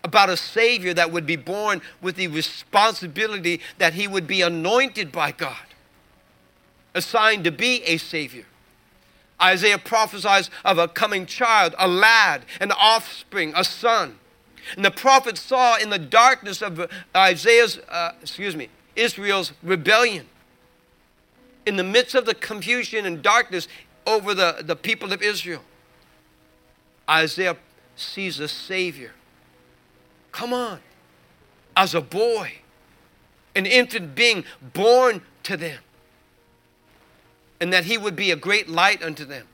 about 0.03 0.29
a 0.29 0.37
Savior 0.37 0.93
that 0.93 1.11
would 1.11 1.25
be 1.25 1.37
born 1.37 1.81
with 2.01 2.15
the 2.15 2.27
responsibility 2.27 3.61
that 3.77 3.93
he 3.93 4.07
would 4.07 4.27
be 4.27 4.41
anointed 4.41 5.11
by 5.11 5.31
God, 5.31 5.65
assigned 6.93 7.45
to 7.45 7.51
be 7.51 7.83
a 7.83 7.97
Savior. 7.97 8.45
Isaiah 9.41 9.77
prophesies 9.77 10.49
of 10.63 10.77
a 10.77 10.87
coming 10.87 11.25
child, 11.25 11.73
a 11.77 11.87
lad, 11.87 12.43
an 12.59 12.71
offspring, 12.71 13.53
a 13.55 13.63
son. 13.63 14.19
And 14.75 14.85
the 14.85 14.91
prophet 14.91 15.37
saw 15.37 15.77
in 15.77 15.89
the 15.89 15.99
darkness 15.99 16.61
of 16.61 16.89
Isaiah's, 17.15 17.79
uh, 17.89 18.13
excuse 18.21 18.55
me, 18.55 18.69
Israel's 18.95 19.53
rebellion, 19.61 20.27
in 21.65 21.75
the 21.77 21.83
midst 21.83 22.15
of 22.15 22.25
the 22.25 22.35
confusion 22.35 23.05
and 23.05 23.21
darkness 23.21 23.67
over 24.05 24.33
the, 24.33 24.57
the 24.63 24.75
people 24.75 25.13
of 25.13 25.21
Israel, 25.21 25.61
Isaiah 27.09 27.57
sees 27.95 28.39
a 28.39 28.47
Savior 28.47 29.11
Come 30.33 30.51
on. 30.51 30.79
As 31.77 31.95
a 31.95 32.01
boy, 32.01 32.53
an 33.55 33.65
infant 33.65 34.15
being 34.15 34.43
born 34.73 35.21
to 35.43 35.55
them. 35.55 35.79
And 37.61 37.71
that 37.71 37.85
he 37.85 37.97
would 37.97 38.15
be 38.15 38.31
a 38.31 38.35
great 38.35 38.67
light 38.67 39.01
unto 39.01 39.23
them. 39.23 39.47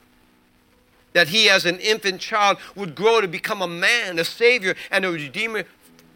That 1.14 1.28
he, 1.28 1.50
as 1.50 1.66
an 1.66 1.80
infant 1.80 2.22
child, 2.22 2.58
would 2.76 2.96
grow 2.96 3.22
to 3.22 3.28
become 3.28 3.62
a 3.62 3.68
man, 3.68 4.18
a 4.20 4.24
savior, 4.24 4.76
and 4.90 5.06
a 5.06 5.12
redeemer 5.12 5.66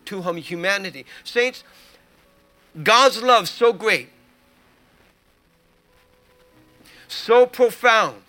to 0.06 0.22
humanity. 0.22 1.06
Saints, 1.24 1.64
God's 2.82 3.22
love 3.22 3.48
so 3.50 3.74
great, 3.74 4.10
so 7.14 7.46
profound, 7.46 8.22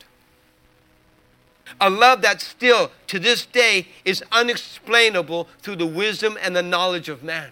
a 1.81 1.91
love 1.91 2.23
that 2.23 2.41
still, 2.41 2.91
to 3.09 3.19
this 3.19 3.47
day, 3.47 3.89
is 4.05 4.23
unexplainable 4.31 5.49
through 5.61 5.77
the 5.77 5.87
wisdom 5.87 6.39
and 6.41 6.55
the 6.55 6.63
knowledge 6.63 7.09
of 7.09 7.23
man. 7.23 7.51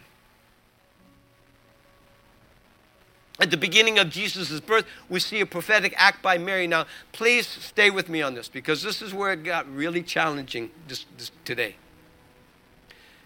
At 3.40 3.50
the 3.50 3.56
beginning 3.56 3.98
of 3.98 4.10
Jesus' 4.10 4.60
birth, 4.60 4.84
we 5.08 5.18
see 5.18 5.40
a 5.40 5.46
prophetic 5.46 5.94
act 5.96 6.22
by 6.22 6.38
Mary. 6.38 6.66
Now, 6.66 6.86
please 7.10 7.46
stay 7.46 7.90
with 7.90 8.08
me 8.08 8.22
on 8.22 8.34
this 8.34 8.48
because 8.48 8.82
this 8.82 9.02
is 9.02 9.12
where 9.12 9.32
it 9.32 9.42
got 9.42 9.68
really 9.74 10.02
challenging 10.02 10.70
this, 10.86 11.06
this, 11.16 11.32
today. 11.44 11.74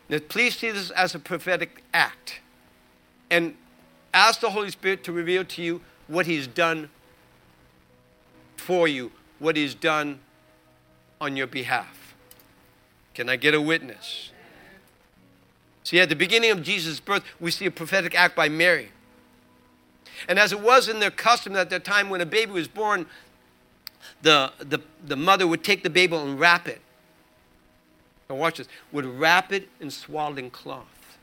Now, 0.09 0.19
please 0.27 0.57
see 0.57 0.71
this 0.71 0.90
as 0.90 1.14
a 1.14 1.19
prophetic 1.19 1.83
act 1.92 2.40
and 3.31 3.57
ask 4.14 4.40
the 4.40 4.51
Holy 4.51 4.71
Spirit 4.71 5.05
to 5.05 5.12
reveal 5.12 5.45
to 5.45 5.62
you 5.62 5.83
what 6.07 6.25
He's 6.25 6.47
done 6.47 6.88
for 8.57 8.88
you, 8.88 9.12
what 9.38 9.57
He's 9.57 9.75
done 9.75 10.21
on 11.21 11.37
your 11.37 11.47
behalf. 11.47 12.14
Can 13.14 13.29
I 13.29 13.37
get 13.37 13.55
a 13.55 13.61
witness? 13.61 14.31
See, 15.83 16.01
at 16.01 16.09
the 16.09 16.16
beginning 16.16 16.51
of 16.51 16.62
Jesus' 16.62 17.01
birth, 17.01 17.23
we 17.40 17.51
see 17.51 17.66
a 17.66 17.71
prophetic 17.71 18.14
act 18.14 18.35
by 18.35 18.49
Mary. 18.49 18.90
And 20.29 20.38
as 20.38 20.53
it 20.53 20.61
was 20.61 20.88
in 20.88 20.99
their 20.99 21.11
custom 21.11 21.55
at 21.57 21.71
that 21.71 21.85
time 21.85 22.11
when 22.11 22.21
a 22.21 22.27
baby 22.27 22.53
was 22.53 22.69
born, 22.69 23.07
the, 24.23 24.53
the, 24.59 24.81
the 25.05 25.16
mother 25.16 25.47
would 25.47 25.62
take 25.62 25.83
the 25.83 25.90
baby 25.90 26.16
and 26.16 26.40
wrap 26.40 26.66
it. 26.66 26.81
Now, 28.29 28.37
watch 28.37 28.59
this 28.59 28.69
would 28.92 29.05
wrap 29.05 29.53
it 29.53 29.69
in 29.81 29.90
swaddling 29.90 30.51
cloth. 30.51 31.19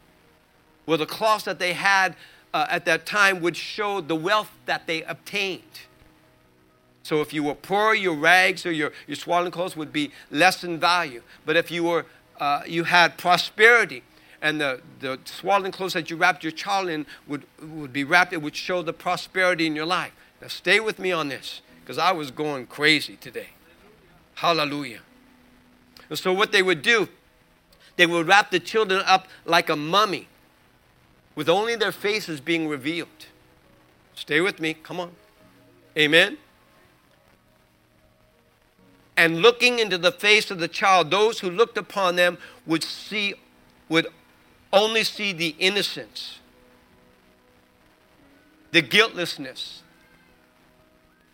Well, 0.85 0.97
the 0.97 1.05
cloth 1.05 1.45
that 1.45 1.59
they 1.59 1.73
had 1.73 2.15
uh, 2.53 2.67
at 2.69 2.85
that 2.85 3.05
time 3.05 3.41
would 3.41 3.57
show 3.57 3.99
the 3.99 4.15
wealth 4.15 4.51
that 4.65 4.87
they 4.87 5.03
obtained. 5.03 5.81
So 7.03 7.21
if 7.21 7.33
you 7.33 7.43
were 7.43 7.55
poor, 7.55 7.93
your 7.93 8.15
rags 8.15 8.65
or 8.65 8.71
your, 8.71 8.93
your 9.07 9.15
swaddling 9.15 9.51
clothes 9.51 9.75
would 9.75 9.91
be 9.91 10.11
less 10.31 10.63
in 10.63 10.79
value. 10.79 11.21
But 11.45 11.57
if 11.57 11.69
you 11.69 11.83
were 11.83 12.05
uh, 12.39 12.61
you 12.65 12.83
had 12.83 13.17
prosperity 13.17 14.03
and 14.41 14.59
the, 14.59 14.81
the 14.99 15.19
swaddling 15.25 15.71
clothes 15.71 15.93
that 15.93 16.09
you 16.09 16.17
wrapped 16.17 16.43
your 16.43 16.51
child 16.51 16.89
in 16.89 17.05
would, 17.27 17.45
would 17.61 17.93
be 17.93 18.03
wrapped, 18.03 18.33
it 18.33 18.41
would 18.41 18.55
show 18.55 18.81
the 18.81 18.93
prosperity 18.93 19.65
in 19.65 19.75
your 19.75 19.85
life. 19.85 20.11
Now 20.41 20.47
stay 20.47 20.79
with 20.79 20.99
me 20.99 21.11
on 21.11 21.29
this, 21.29 21.61
because 21.81 21.97
I 21.97 22.11
was 22.11 22.31
going 22.31 22.67
crazy 22.67 23.15
today. 23.15 23.49
Hallelujah. 24.35 24.99
And 26.09 26.19
so 26.19 26.33
what 26.33 26.51
they 26.51 26.61
would 26.61 26.81
do, 26.81 27.07
they 27.95 28.05
would 28.05 28.27
wrap 28.27 28.51
the 28.51 28.59
children 28.59 29.01
up 29.05 29.27
like 29.45 29.69
a 29.69 29.75
mummy, 29.77 30.27
with 31.35 31.47
only 31.47 31.75
their 31.77 31.93
faces 31.93 32.41
being 32.41 32.67
revealed. 32.67 33.27
Stay 34.15 34.41
with 34.41 34.59
me, 34.59 34.73
come 34.73 34.99
on. 34.99 35.11
Amen 35.97 36.37
and 39.15 39.41
looking 39.41 39.79
into 39.79 39.97
the 39.97 40.11
face 40.11 40.49
of 40.49 40.59
the 40.59 40.67
child, 40.67 41.11
those 41.11 41.39
who 41.39 41.49
looked 41.49 41.77
upon 41.77 42.15
them 42.15 42.37
would 42.65 42.83
see, 42.83 43.35
would 43.89 44.07
only 44.71 45.03
see 45.03 45.33
the 45.33 45.55
innocence, 45.59 46.39
the 48.71 48.81
guiltlessness, 48.81 49.83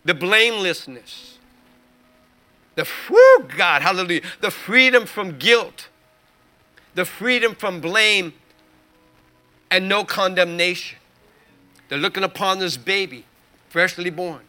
the 0.03 0.13
blamelessness, 0.13 1.37
the 2.75 2.87
whoo, 3.09 3.47
God, 3.57 3.81
hallelujah, 3.81 4.21
the 4.41 4.51
freedom 4.51 5.05
from 5.05 5.37
guilt, 5.37 5.87
the 6.95 7.05
freedom 7.05 7.55
from 7.55 7.79
blame, 7.79 8.33
and 9.71 9.87
no 9.87 10.03
condemnation. 10.03 10.97
They're 11.87 11.97
looking 11.97 12.23
upon 12.23 12.59
this 12.59 12.75
baby, 12.77 13.25
freshly 13.69 14.09
born, 14.09 14.41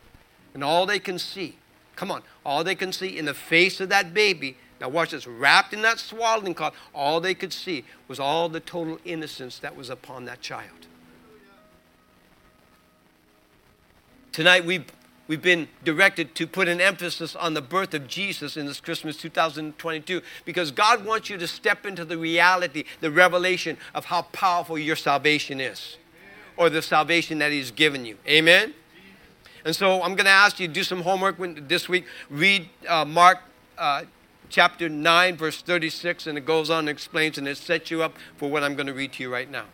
and 0.52 0.64
all 0.64 0.84
they 0.84 0.98
can 0.98 1.18
see 1.18 1.56
Come 2.00 2.10
on. 2.10 2.22
All 2.46 2.64
they 2.64 2.74
can 2.74 2.94
see 2.94 3.18
in 3.18 3.26
the 3.26 3.34
face 3.34 3.78
of 3.78 3.90
that 3.90 4.14
baby, 4.14 4.56
now 4.80 4.88
watch 4.88 5.10
this, 5.10 5.26
wrapped 5.26 5.74
in 5.74 5.82
that 5.82 5.98
swaddling 5.98 6.54
cloth, 6.54 6.74
all 6.94 7.20
they 7.20 7.34
could 7.34 7.52
see 7.52 7.84
was 8.08 8.18
all 8.18 8.48
the 8.48 8.58
total 8.58 8.98
innocence 9.04 9.58
that 9.58 9.76
was 9.76 9.90
upon 9.90 10.24
that 10.24 10.40
child. 10.40 10.86
Tonight 14.32 14.64
we've, 14.64 14.86
we've 15.28 15.42
been 15.42 15.68
directed 15.84 16.34
to 16.36 16.46
put 16.46 16.68
an 16.68 16.80
emphasis 16.80 17.36
on 17.36 17.52
the 17.52 17.60
birth 17.60 17.92
of 17.92 18.08
Jesus 18.08 18.56
in 18.56 18.64
this 18.64 18.80
Christmas 18.80 19.18
2022 19.18 20.22
because 20.46 20.70
God 20.70 21.04
wants 21.04 21.28
you 21.28 21.36
to 21.36 21.46
step 21.46 21.84
into 21.84 22.06
the 22.06 22.16
reality, 22.16 22.84
the 23.02 23.10
revelation 23.10 23.76
of 23.94 24.06
how 24.06 24.22
powerful 24.22 24.78
your 24.78 24.96
salvation 24.96 25.60
is 25.60 25.98
or 26.56 26.70
the 26.70 26.80
salvation 26.80 27.40
that 27.40 27.52
He's 27.52 27.70
given 27.70 28.06
you. 28.06 28.16
Amen? 28.26 28.72
And 29.64 29.76
so 29.76 30.02
I'm 30.02 30.14
going 30.14 30.24
to 30.24 30.30
ask 30.30 30.58
you 30.58 30.66
to 30.66 30.72
do 30.72 30.82
some 30.82 31.02
homework 31.02 31.36
this 31.68 31.88
week. 31.88 32.06
Read 32.30 32.68
uh, 32.88 33.04
Mark 33.04 33.38
uh, 33.76 34.04
chapter 34.48 34.88
9, 34.88 35.36
verse 35.36 35.62
36, 35.62 36.26
and 36.26 36.38
it 36.38 36.44
goes 36.44 36.70
on 36.70 36.80
and 36.80 36.88
explains, 36.88 37.38
and 37.38 37.46
it 37.46 37.56
sets 37.56 37.90
you 37.90 38.02
up 38.02 38.16
for 38.36 38.50
what 38.50 38.62
I'm 38.62 38.74
going 38.74 38.86
to 38.86 38.94
read 38.94 39.12
to 39.14 39.22
you 39.22 39.32
right 39.32 39.50
now. 39.50 39.66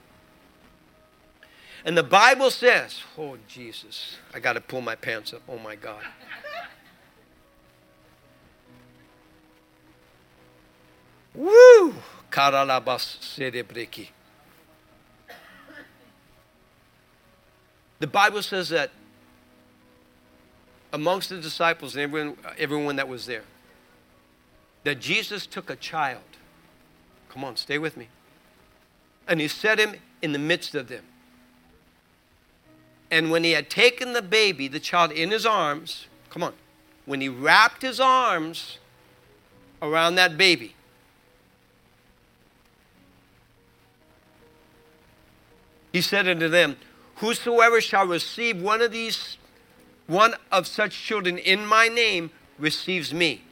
And 1.85 1.97
the 1.97 2.03
Bible 2.03 2.51
says, 2.51 3.03
oh, 3.17 3.37
Jesus, 3.47 4.17
I 4.35 4.41
got 4.41 4.55
to 4.55 4.61
pull 4.61 4.81
my 4.81 4.97
pants 4.97 5.33
up. 5.33 5.43
Oh, 5.49 5.59
my 5.59 5.77
God. 5.77 6.03
Woo! 11.35 11.95
Karalabas 12.31 13.19
cerebreki. 13.21 14.09
The 17.99 18.07
Bible 18.07 18.43
says 18.43 18.69
that 18.71 18.91
amongst 20.97 21.29
the 21.29 21.39
disciples 21.39 21.95
and 21.95 22.03
everyone, 22.05 22.37
everyone 22.57 22.97
that 22.97 23.07
was 23.07 23.27
there 23.27 23.45
that 24.85 24.99
Jesus 24.99 25.47
took 25.47 25.69
a 25.69 25.77
child. 25.77 26.23
Come 27.29 27.45
on, 27.45 27.57
stay 27.57 27.77
with 27.77 27.99
me. 27.99 28.09
And 29.29 29.39
he 29.39 29.47
set 29.47 29.79
him 29.79 29.97
in 30.23 30.33
the 30.33 30.39
midst 30.39 30.75
of 30.75 30.89
them. 30.89 31.05
And 33.11 33.31
when 33.31 33.45
he 33.45 33.51
had 33.51 33.69
taken 33.69 34.15
the 34.15 34.23
baby, 34.23 34.69
the 34.69 34.81
child, 34.81 35.13
in 35.13 35.31
his 35.31 35.45
arms, 35.45 36.07
come 36.31 36.43
on, 36.43 36.55
when 37.05 37.21
he 37.21 37.29
wrapped 37.29 37.83
his 37.83 38.01
arms 38.01 38.79
around 39.83 40.15
that 40.15 40.39
baby, 40.39 40.75
he 45.93 46.01
said 46.01 46.27
unto 46.27 46.49
them, 46.49 46.77
Whosoever 47.17 47.83
shall 47.83 48.07
receive 48.07 48.63
one 48.63 48.81
of 48.81 48.93
these 48.93 49.37
one 50.07 50.35
of 50.53 50.67
such 50.67 50.93
children 51.01 51.39
in 51.39 51.67
my 51.67 51.89
name 51.89 52.31
receives 52.59 53.13
me. 53.13 53.43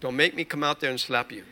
Don't 0.00 0.16
make 0.16 0.34
me 0.34 0.44
come 0.44 0.64
out 0.64 0.80
there 0.80 0.90
and 0.90 1.00
slap 1.00 1.32
you. 1.32 1.44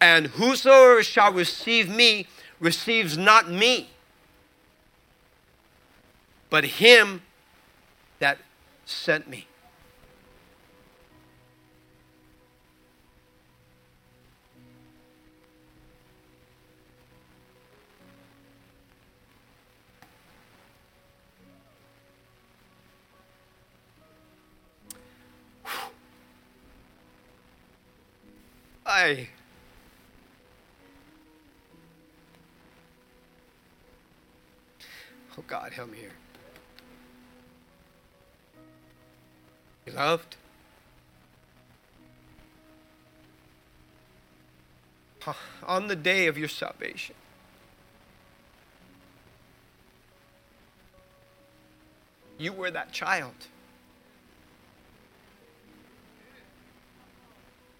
And 0.00 0.28
whosoever 0.28 1.02
shall 1.02 1.32
receive 1.32 1.88
me 1.90 2.26
receives 2.58 3.18
not 3.18 3.50
me, 3.50 3.90
but 6.48 6.64
him 6.64 7.22
that 8.18 8.38
sent 8.86 9.28
me. 9.28 9.46
Oh 35.38 35.44
God, 35.46 35.72
help 35.72 35.92
me 35.92 35.98
here. 35.98 36.10
Beloved, 39.84 40.34
on 45.64 45.86
the 45.86 45.94
day 45.94 46.26
of 46.26 46.36
your 46.36 46.48
salvation, 46.48 47.14
you 52.38 52.52
were 52.52 52.72
that 52.72 52.90
child. 52.90 53.34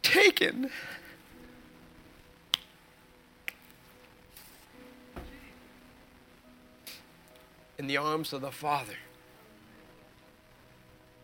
Taken. 0.02 0.70
in 7.80 7.86
the 7.86 7.96
arms 7.96 8.34
of 8.34 8.42
the 8.42 8.50
Father. 8.50 8.96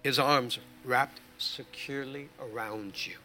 His 0.02 0.18
arms 0.18 0.58
wrapped 0.86 1.20
securely 1.36 2.30
around 2.40 3.06
you. 3.06 3.16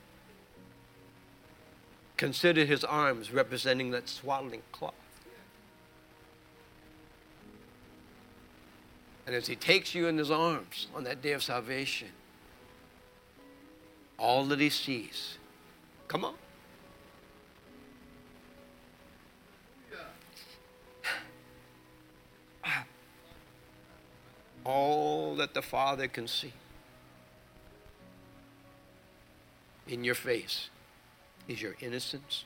Consider 2.17 2.65
his 2.65 2.83
arms 2.83 3.31
representing 3.31 3.91
that 3.91 4.09
swaddling 4.09 4.63
cloth. 4.73 4.93
And 9.25 9.33
as 9.33 9.47
he 9.47 9.55
takes 9.55 9.95
you 9.95 10.07
in 10.07 10.17
his 10.17 10.29
arms 10.29 10.87
on 10.93 11.05
that 11.05 11.21
day 11.21 11.31
of 11.31 11.41
salvation, 11.41 12.09
all 14.17 14.43
that 14.47 14.59
he 14.59 14.69
sees, 14.69 15.37
come 16.11 16.25
on. 16.25 16.33
all 24.65 25.35
that 25.37 25.53
the 25.53 25.61
Father 25.61 26.09
can 26.09 26.27
see 26.27 26.51
in 29.87 30.03
your 30.03 30.15
face 30.15 30.69
is 31.47 31.61
your 31.61 31.77
innocence. 31.79 32.43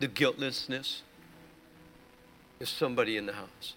The 0.00 0.08
guiltlessness. 0.08 1.00
There's 2.58 2.68
somebody 2.68 3.16
in 3.16 3.24
the 3.24 3.32
house. 3.32 3.74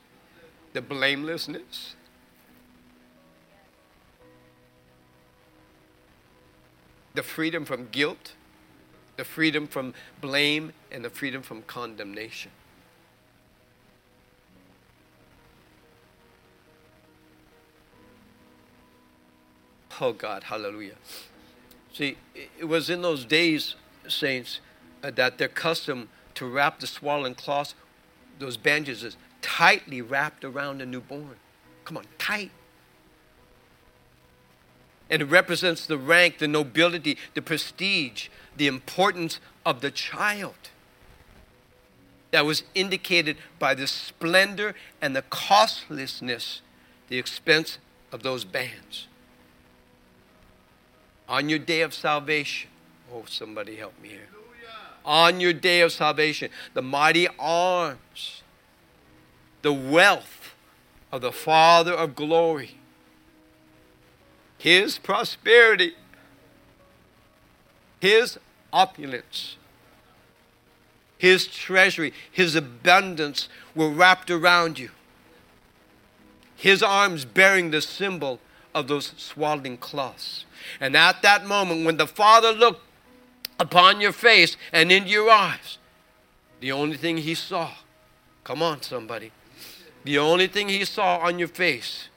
The 0.74 0.82
blamelessness. 0.82 1.96
The 7.16 7.24
freedom 7.24 7.66
from 7.66 7.88
guilt 7.92 8.34
the 9.20 9.26
freedom 9.26 9.68
from 9.68 9.94
blame 10.22 10.72
and 10.94 11.04
the 11.04 11.10
freedom 11.10 11.42
from 11.42 11.62
condemnation. 11.64 12.52
Oh 20.00 20.14
God, 20.14 20.44
hallelujah. 20.44 20.96
See, 21.92 22.16
it 22.34 22.70
was 22.70 22.90
in 22.90 23.02
those 23.02 23.26
days, 23.26 23.76
saints, 24.08 24.62
uh, 25.04 25.12
that 25.12 25.38
their 25.38 25.50
custom 25.50 26.08
to 26.36 26.46
wrap 26.46 26.80
the 26.80 26.88
swollen 26.88 27.36
cloths, 27.36 27.76
those 28.40 28.56
bandages, 28.56 29.18
tightly 29.42 30.02
wrapped 30.02 30.44
around 30.44 30.82
a 30.82 30.86
newborn. 30.86 31.36
Come 31.86 31.98
on, 31.98 32.06
tight. 32.18 32.52
And 35.10 35.22
it 35.22 35.26
represents 35.26 35.86
the 35.86 35.98
rank, 35.98 36.38
the 36.38 36.48
nobility, 36.48 37.18
the 37.34 37.42
prestige, 37.42 38.28
the 38.56 38.68
importance 38.68 39.40
of 39.66 39.82
the 39.82 39.90
child 39.90 40.70
that 42.32 42.46
was 42.46 42.64
indicated 42.76 43.38
by 43.58 43.74
the 43.74 43.88
splendor 43.88 44.76
and 45.02 45.16
the 45.16 45.24
costliness, 45.24 46.62
the 47.08 47.18
expense 47.18 47.80
of 48.12 48.24
those 48.24 48.46
bands. 48.46 49.08
On 51.28 51.50
your 51.50 51.60
day 51.60 51.82
of 51.82 51.94
salvation, 51.94 52.70
oh, 53.12 53.24
somebody 53.28 53.76
help 53.76 54.00
me 54.02 54.10
here. 54.10 54.28
On 55.06 55.40
your 55.40 55.54
day 55.54 55.82
of 55.82 55.92
salvation, 55.92 56.50
the 56.74 56.82
mighty 56.82 57.28
arms, 57.40 58.44
the 59.62 59.74
wealth 59.74 60.56
of 61.12 61.22
the 61.22 61.32
Father 61.32 61.94
of 61.94 62.16
glory, 62.16 62.76
His 64.58 64.98
prosperity, 64.98 65.94
His 68.00 68.40
opulence, 68.72 69.58
His 71.18 71.48
treasury, 71.48 72.14
His 72.32 72.56
abundance 72.56 73.50
were 73.76 73.90
wrapped 73.90 74.30
around 74.30 74.80
you. 74.80 74.90
His 76.56 76.84
arms 76.84 77.26
bearing 77.26 77.72
the 77.72 77.82
symbol 77.82 78.40
of 78.76 78.88
those 78.88 79.14
swaddling 79.18 79.78
cloths. 79.78 80.46
And 80.80 80.96
at 80.96 81.22
that 81.22 81.46
moment, 81.46 81.86
when 81.86 81.98
the 81.98 82.08
Father 82.08 82.52
looked 82.52 82.86
upon 83.60 84.02
your 84.02 84.12
face 84.12 84.58
and 84.72 84.92
into 84.92 85.10
your 85.10 85.30
eyes, 85.30 85.78
the 86.60 86.72
only 86.72 86.98
thing 86.98 87.18
He 87.18 87.34
saw, 87.34 87.72
come 88.44 88.62
on, 88.62 88.82
somebody, 88.82 89.32
the 90.04 90.18
only 90.18 90.48
thing 90.48 90.70
He 90.70 90.86
saw 90.86 91.18
on 91.18 91.40
your 91.40 91.48
face 91.48 92.10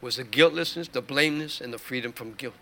was 0.00 0.16
the 0.16 0.24
guiltlessness, 0.24 0.88
the 0.88 1.00
blameless, 1.00 1.60
and 1.60 1.72
the 1.72 1.78
freedom 1.78 2.12
from 2.12 2.32
guilt. 2.32 2.54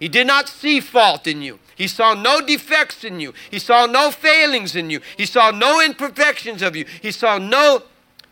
He 0.00 0.08
did 0.08 0.26
not 0.26 0.48
see 0.48 0.80
fault 0.80 1.26
in 1.26 1.40
you. 1.40 1.58
He 1.76 1.86
saw 1.86 2.14
no 2.14 2.40
defects 2.40 3.04
in 3.04 3.20
you. 3.20 3.32
He 3.50 3.58
saw 3.58 3.86
no 3.86 4.10
failings 4.10 4.74
in 4.74 4.90
you. 4.90 5.00
He 5.16 5.26
saw 5.26 5.50
no 5.50 5.80
imperfections 5.80 6.62
of 6.62 6.74
you. 6.74 6.84
He 7.00 7.10
saw 7.10 7.38
no 7.38 7.82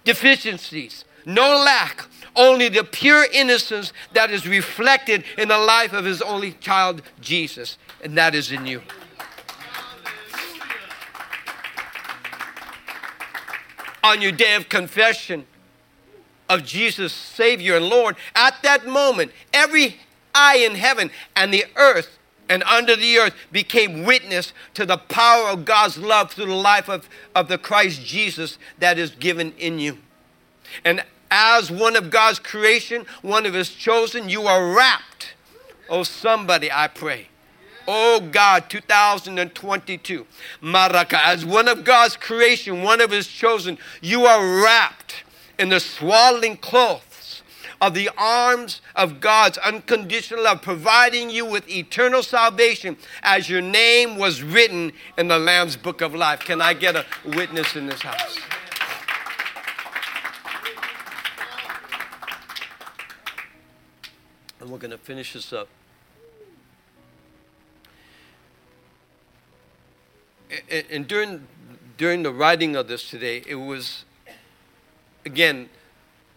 deficiencies, 0.05 1.05
no 1.25 1.63
lack, 1.65 2.07
only 2.35 2.69
the 2.69 2.85
pure 2.85 3.27
innocence 3.33 3.93
that 4.13 4.31
is 4.31 4.47
reflected 4.47 5.25
in 5.39 5.49
the 5.49 5.59
life 5.59 5.93
of 5.93 6.05
his 6.05 6.23
only 6.23 6.53
child, 6.53 7.03
Jesus, 7.21 7.79
and 8.03 8.17
that 8.17 8.35
is 8.35 8.51
in 8.51 8.67
you. 8.67 8.83
On 14.03 14.21
your 14.21 14.33
day 14.33 14.55
of 14.55 14.69
confession 14.69 15.47
of 16.49 16.65
Jesus, 16.65 17.13
Savior 17.13 17.77
and 17.77 17.87
Lord, 17.87 18.17
at 18.35 18.63
that 18.63 18.87
moment, 18.87 19.33
every 19.53 19.99
eye 20.35 20.57
in 20.57 20.75
heaven 20.75 21.11
and 21.37 21.53
the 21.53 21.65
earth 21.77 22.19
and 22.49 22.63
under 22.65 22.97
the 22.97 23.17
earth 23.17 23.35
became 23.51 24.05
witness 24.05 24.53
to 24.75 24.85
the 24.85 24.99
power 24.99 25.49
of 25.49 25.65
God's 25.65 25.97
love 25.97 26.33
through 26.33 26.47
the 26.47 26.55
life 26.55 26.89
of, 26.89 27.09
of 27.35 27.49
the 27.49 27.57
Christ 27.57 28.05
Jesus 28.05 28.59
that 28.79 28.99
is 28.99 29.11
given 29.11 29.53
in 29.59 29.79
you. 29.79 29.99
And 30.85 31.03
as 31.31 31.71
one 31.71 31.97
of 31.97 32.11
God's 32.11 32.39
creation, 32.39 33.07
one 33.23 33.47
of 33.47 33.55
his 33.55 33.71
chosen, 33.71 34.29
you 34.29 34.43
are 34.43 34.75
wrapped. 34.75 35.35
Oh, 35.89 36.03
somebody, 36.03 36.71
I 36.71 36.89
pray. 36.89 37.29
Oh 37.87 38.21
God, 38.21 38.71
2022. 38.71 40.27
Maraka, 40.63 41.19
as 41.25 41.45
one 41.45 41.69
of 41.69 41.85
God's 41.85 42.17
creation, 42.17 42.83
one 42.83 43.01
of 43.01 43.11
his 43.11 43.27
chosen, 43.27 43.79
you 44.01 44.27
are 44.27 44.63
wrapped 44.63 45.25
in 45.59 45.69
the 45.69 45.81
swaddling 45.81 46.57
cloth 46.57 47.43
of 47.83 47.95
the 47.95 48.09
arms 48.17 48.81
of 48.95 49.19
God's 49.21 49.59
unconditional 49.59 50.45
love, 50.45 50.63
providing 50.63 51.31
you 51.31 51.45
with 51.45 51.69
eternal 51.69 52.23
salvation 52.23 52.97
as 53.25 53.51
your 53.51 53.61
name 53.61 54.17
was 54.17 54.41
written 54.41 54.93
in 55.19 55.27
the 55.27 55.39
Lamb's 55.39 55.77
book 55.77 56.01
of 56.01 56.15
life. 56.15 56.41
Can 56.41 56.61
I 56.61 56.75
get 56.75 56.95
a 56.95 57.05
witness 57.25 57.75
in 57.75 57.89
this 57.89 58.01
house? 58.01 58.39
And 64.61 64.71
we're 64.71 64.79
going 64.79 64.93
to 64.93 64.99
finish 64.99 65.33
this 65.33 65.53
up. 65.53 65.67
And, 70.91 71.07
during 71.07 71.47
during 71.97 72.23
the 72.23 72.33
writing 72.33 72.77
of 72.77 72.89
this 72.89 73.09
today, 73.09 73.43
it 73.47 73.55
was 73.55 74.05
again, 75.25 75.69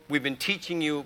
we've 0.10 0.23
been 0.23 0.38
teaching 0.38 0.82
you 0.82 1.06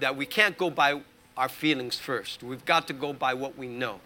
that 0.00 0.16
we 0.16 0.26
can't 0.26 0.56
go 0.56 0.70
by 0.70 1.00
our 1.36 1.48
feelings 1.48 1.98
first. 1.98 2.42
We've 2.42 2.64
got 2.64 2.86
to 2.88 2.92
go 2.92 3.12
by 3.12 3.34
what 3.34 3.56
we 3.56 3.68
know. 3.68 4.00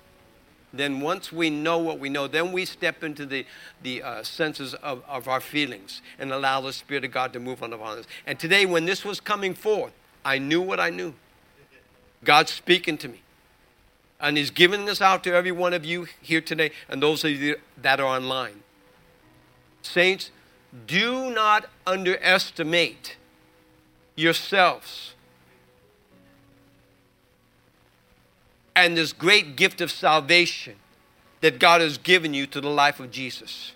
Then, 0.75 1.01
once 1.01 1.31
we 1.31 1.51
know 1.51 1.79
what 1.79 1.99
we 1.99 2.09
know, 2.09 2.27
then 2.27 2.51
we 2.51 2.65
step 2.65 3.05
into 3.05 3.27
the, 3.27 3.45
the 3.83 4.03
uh, 4.03 4.23
senses 4.23 4.73
of, 4.75 5.03
of 5.07 5.29
our 5.29 5.41
feelings 5.41 6.01
and 6.19 6.33
allow 6.33 6.63
the 6.63 6.73
Spirit 6.73 7.05
of 7.05 7.13
God 7.13 7.35
to 7.35 7.41
move 7.41 7.63
on 7.63 7.75
upon 7.75 7.99
us. 7.99 8.07
And 8.27 8.39
today, 8.39 8.65
when 8.65 8.87
this 8.87 9.05
was 9.05 9.21
coming 9.21 9.53
forth, 9.53 9.93
I 10.25 10.39
knew 10.39 10.63
what 10.63 10.81
I 10.81 10.89
knew. 10.89 11.13
God's 12.25 12.53
speaking 12.53 12.97
to 12.99 13.09
me. 13.09 13.21
And 14.23 14.39
He's 14.39 14.51
giving 14.51 14.87
this 14.87 15.03
out 15.03 15.23
to 15.25 15.35
every 15.35 15.53
one 15.53 15.75
of 15.75 15.85
you 15.85 16.07
here 16.23 16.41
today 16.41 16.71
and 16.89 17.03
those 17.03 17.25
of 17.25 17.33
you 17.33 17.57
that 17.77 18.01
are 18.01 18.07
online. 18.07 18.63
Saints, 19.83 20.31
do 20.87 21.31
not 21.31 21.69
underestimate 21.87 23.17
yourselves 24.17 25.13
and 28.75 28.97
this 28.97 29.13
great 29.13 29.57
gift 29.57 29.81
of 29.81 29.91
salvation 29.91 30.77
that 31.41 31.59
God 31.59 31.81
has 31.81 31.99
given 31.99 32.33
you 32.33 32.47
to 32.47 32.61
the 32.61 32.71
life 32.71 33.01
of 33.01 33.11
Jesus. 33.11 33.73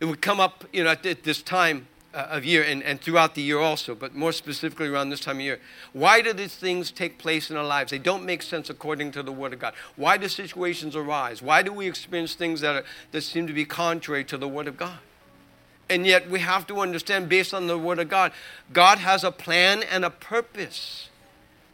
It 0.00 0.06
would 0.06 0.20
come 0.20 0.40
up, 0.40 0.64
you 0.72 0.84
know, 0.84 0.90
at 0.90 1.22
this 1.22 1.40
time 1.40 1.86
uh, 2.14 2.28
of 2.30 2.44
year 2.44 2.62
and, 2.62 2.82
and 2.82 3.00
throughout 3.00 3.34
the 3.34 3.42
year 3.42 3.58
also, 3.58 3.94
but 3.94 4.14
more 4.14 4.32
specifically 4.32 4.88
around 4.88 5.10
this 5.10 5.20
time 5.20 5.36
of 5.36 5.42
year. 5.42 5.60
Why 5.92 6.22
do 6.22 6.32
these 6.32 6.54
things 6.54 6.90
take 6.90 7.18
place 7.18 7.50
in 7.50 7.56
our 7.56 7.64
lives? 7.64 7.90
They 7.90 7.98
don't 7.98 8.24
make 8.24 8.42
sense 8.42 8.70
according 8.70 9.12
to 9.12 9.22
the 9.22 9.32
Word 9.32 9.52
of 9.52 9.58
God. 9.58 9.74
Why 9.96 10.16
do 10.16 10.28
situations 10.28 10.94
arise? 10.94 11.42
Why 11.42 11.62
do 11.62 11.72
we 11.72 11.88
experience 11.88 12.34
things 12.34 12.60
that, 12.60 12.76
are, 12.76 12.84
that 13.12 13.22
seem 13.22 13.46
to 13.46 13.52
be 13.52 13.64
contrary 13.64 14.24
to 14.24 14.38
the 14.38 14.48
Word 14.48 14.68
of 14.68 14.76
God? 14.76 14.98
And 15.90 16.06
yet 16.06 16.30
we 16.30 16.40
have 16.40 16.66
to 16.68 16.80
understand, 16.80 17.28
based 17.28 17.52
on 17.52 17.66
the 17.66 17.78
Word 17.78 17.98
of 17.98 18.08
God, 18.08 18.32
God 18.72 18.98
has 18.98 19.24
a 19.24 19.30
plan 19.30 19.82
and 19.82 20.04
a 20.04 20.10
purpose. 20.10 21.08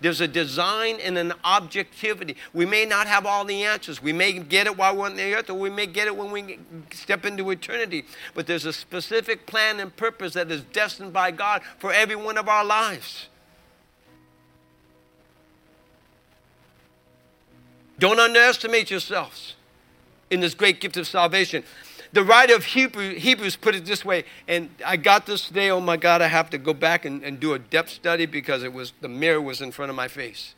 There's 0.00 0.20
a 0.20 0.28
design 0.28 0.98
and 1.02 1.18
an 1.18 1.34
objectivity. 1.44 2.36
We 2.54 2.64
may 2.64 2.86
not 2.86 3.06
have 3.06 3.26
all 3.26 3.44
the 3.44 3.64
answers. 3.64 4.02
We 4.02 4.12
may 4.12 4.32
get 4.32 4.66
it 4.66 4.76
while 4.76 4.96
we're 4.96 5.06
on 5.06 5.16
the 5.16 5.34
earth, 5.34 5.50
or 5.50 5.54
we 5.54 5.68
may 5.68 5.86
get 5.86 6.06
it 6.06 6.16
when 6.16 6.30
we 6.30 6.58
step 6.92 7.26
into 7.26 7.50
eternity. 7.50 8.06
But 8.34 8.46
there's 8.46 8.64
a 8.64 8.72
specific 8.72 9.46
plan 9.46 9.78
and 9.78 9.94
purpose 9.94 10.32
that 10.34 10.50
is 10.50 10.62
destined 10.62 11.12
by 11.12 11.30
God 11.30 11.62
for 11.78 11.92
every 11.92 12.16
one 12.16 12.38
of 12.38 12.48
our 12.48 12.64
lives. 12.64 13.28
Don't 17.98 18.18
underestimate 18.18 18.90
yourselves 18.90 19.56
in 20.30 20.40
this 20.40 20.54
great 20.54 20.80
gift 20.80 20.96
of 20.96 21.06
salvation 21.06 21.62
the 22.12 22.24
writer 22.24 22.54
of 22.54 22.64
Hebrew, 22.64 23.14
Hebrews 23.14 23.56
put 23.56 23.74
it 23.74 23.84
this 23.84 24.04
way, 24.04 24.24
and 24.48 24.70
I 24.84 24.96
got 24.96 25.26
this 25.26 25.46
today. 25.46 25.70
Oh 25.70 25.80
my 25.80 25.96
God, 25.96 26.22
I 26.22 26.26
have 26.26 26.50
to 26.50 26.58
go 26.58 26.74
back 26.74 27.04
and, 27.04 27.22
and 27.22 27.38
do 27.38 27.54
a 27.54 27.58
depth 27.58 27.90
study 27.90 28.26
because 28.26 28.62
it 28.62 28.72
was 28.72 28.92
the 29.00 29.08
mirror 29.08 29.40
was 29.40 29.60
in 29.60 29.70
front 29.70 29.90
of 29.90 29.96
my 29.96 30.08
face. 30.08 30.54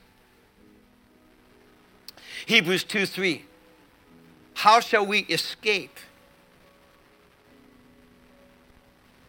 Hebrews 2.47 2.85
2 2.85 3.07
3. 3.07 3.45
How 4.55 4.81
shall 4.81 5.07
we 5.07 5.21
escape 5.21 5.99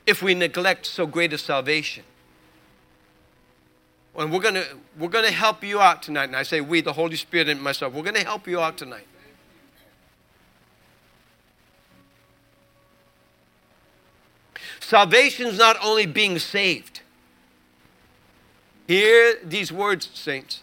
if 0.06 0.22
we 0.22 0.34
neglect 0.34 0.86
so 0.86 1.06
great 1.06 1.34
a 1.34 1.38
salvation? 1.38 2.04
And 4.16 4.32
we're 4.32 4.40
going 4.40 4.56
to 4.56 4.66
we're 4.98 5.10
going 5.10 5.26
to 5.26 5.32
help 5.32 5.64
you 5.64 5.82
out 5.82 6.04
tonight. 6.04 6.26
And 6.26 6.36
I 6.36 6.44
say 6.44 6.62
we, 6.62 6.82
the 6.82 6.94
Holy 6.94 7.16
Spirit 7.16 7.50
and 7.50 7.62
myself, 7.62 7.94
we're 7.94 8.04
going 8.04 8.16
to 8.16 8.24
help 8.24 8.48
you 8.48 8.62
out 8.62 8.78
tonight. 8.78 9.08
Salvation 14.84 15.48
is 15.48 15.58
not 15.58 15.78
only 15.82 16.06
being 16.06 16.38
saved. 16.38 17.00
Hear 18.86 19.36
these 19.42 19.72
words, 19.72 20.10
saints. 20.14 20.62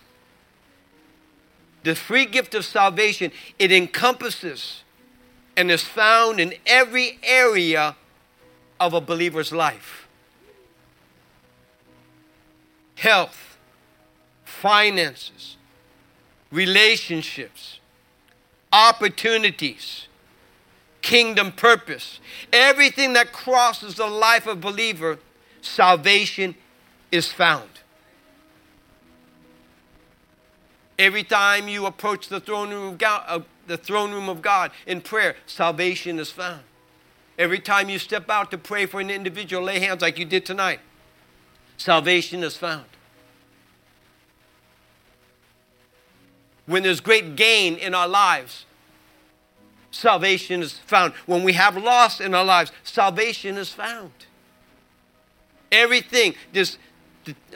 The 1.85 1.95
free 1.95 2.27
gift 2.27 2.55
of 2.55 2.67
salvation, 2.67 3.33
it 3.59 3.73
encompasses 3.73 4.83
and 5.57 5.71
is 5.71 5.83
found 5.83 6.39
in 6.39 6.53
every 6.67 7.19
area 7.23 7.97
of 8.79 8.93
a 8.93 9.01
believer's 9.01 9.53
life 9.53 10.07
health, 12.97 13.57
finances, 14.45 15.57
relationships, 16.53 17.81
opportunities, 18.71 20.09
kingdom 21.03 21.53
purpose. 21.53 22.21
Everything 22.53 23.13
that 23.15 23.33
crosses 23.33 23.97
the 23.97 24.07
life 24.07 24.47
of 24.47 24.59
a 24.59 24.61
believer, 24.61 25.19
salvation 25.63 26.55
is 27.11 27.33
found. 27.33 27.69
Every 30.99 31.25
time 31.25 31.67
you 31.69 31.87
approach 31.87 32.29
the 32.29 32.41
throne 32.41 32.71
room 32.71 32.93
of 32.93 32.99
God, 32.99 33.25
uh, 33.27 33.41
the 33.67 33.79
throne 33.79 34.13
room 34.13 34.29
of 34.29 34.43
God 34.43 34.71
in 34.87 35.01
prayer, 35.01 35.37
salvation 35.47 36.19
is 36.19 36.31
found. 36.31 36.61
Every 37.39 37.59
time 37.59 37.89
you 37.89 37.99
step 37.99 38.29
out 38.29 38.51
to 38.51 38.59
pray 38.59 38.85
for 38.85 39.01
an 39.01 39.09
individual, 39.09 39.63
lay 39.63 39.81
hands 39.81 40.03
like 40.03 40.19
you 40.19 40.27
did 40.27 40.45
tonight, 40.45 40.81
salvation 41.79 42.43
is 42.43 42.57
found. 42.57 42.85
When 46.67 46.83
there's 46.83 47.01
great 47.01 47.35
gain 47.35 47.77
in 47.77 47.95
our 47.95 48.07
lives, 48.07 48.67
salvation 49.91 50.63
is 50.63 50.73
found. 50.73 51.13
When 51.27 51.43
we 51.43 51.53
have 51.55 51.77
loss 51.77 52.21
in 52.21 52.35
our 52.35 52.45
lives, 52.45 52.73
salvation 52.85 53.57
is 53.57 53.71
found. 53.71 54.13
Everything, 55.73 56.35
this, 56.53 56.79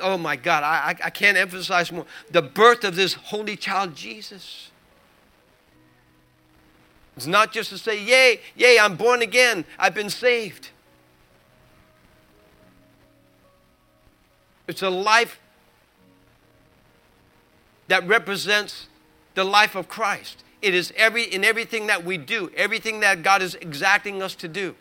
oh 0.01 0.19
my 0.19 0.37
God, 0.37 0.63
I, 0.63 0.95
I 1.03 1.11
can't 1.11 1.37
emphasize 1.37 1.91
more. 1.91 2.07
The 2.31 2.43
birth 2.43 2.85
of 2.85 2.97
this 2.97 3.15
holy 3.15 3.57
child, 3.57 3.95
Jesus. 3.95 4.71
It's 7.17 7.27
not 7.27 7.53
just 7.53 7.71
to 7.71 7.79
say, 7.79 8.03
Yay, 8.03 8.41
yay, 8.57 8.79
I'm 8.79 8.97
born 8.97 9.23
again, 9.23 9.65
I've 9.79 9.95
been 9.95 10.11
saved. 10.11 10.71
It's 14.67 14.83
a 14.83 14.91
life 14.91 15.39
that 17.89 18.07
represents 18.07 18.89
the 19.35 19.45
life 19.45 19.75
of 19.75 19.89
Christ. 19.89 20.45
It 20.63 20.75
is 20.75 20.93
every, 20.97 21.25
in 21.25 21.45
everything 21.45 21.89
that 21.89 22.05
we 22.05 22.17
do, 22.17 22.51
everything 22.57 23.01
that 23.01 23.23
God 23.23 23.43
is 23.43 23.55
exacting 23.57 24.23
us 24.23 24.35
to 24.37 24.49
do. 24.49 24.75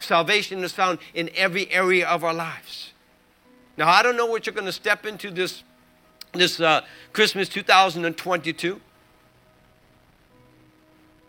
Salvation 0.00 0.62
is 0.62 0.72
found 0.72 0.98
in 1.12 1.28
every 1.34 1.70
area 1.72 2.06
of 2.06 2.22
our 2.22 2.34
lives. 2.34 2.92
Now, 3.76 3.88
I 3.88 4.02
don't 4.02 4.16
know 4.16 4.26
what 4.26 4.46
you're 4.46 4.54
going 4.54 4.66
to 4.66 4.72
step 4.72 5.06
into 5.06 5.30
this, 5.30 5.64
this 6.32 6.60
uh, 6.60 6.82
Christmas 7.12 7.48
2022, 7.48 8.80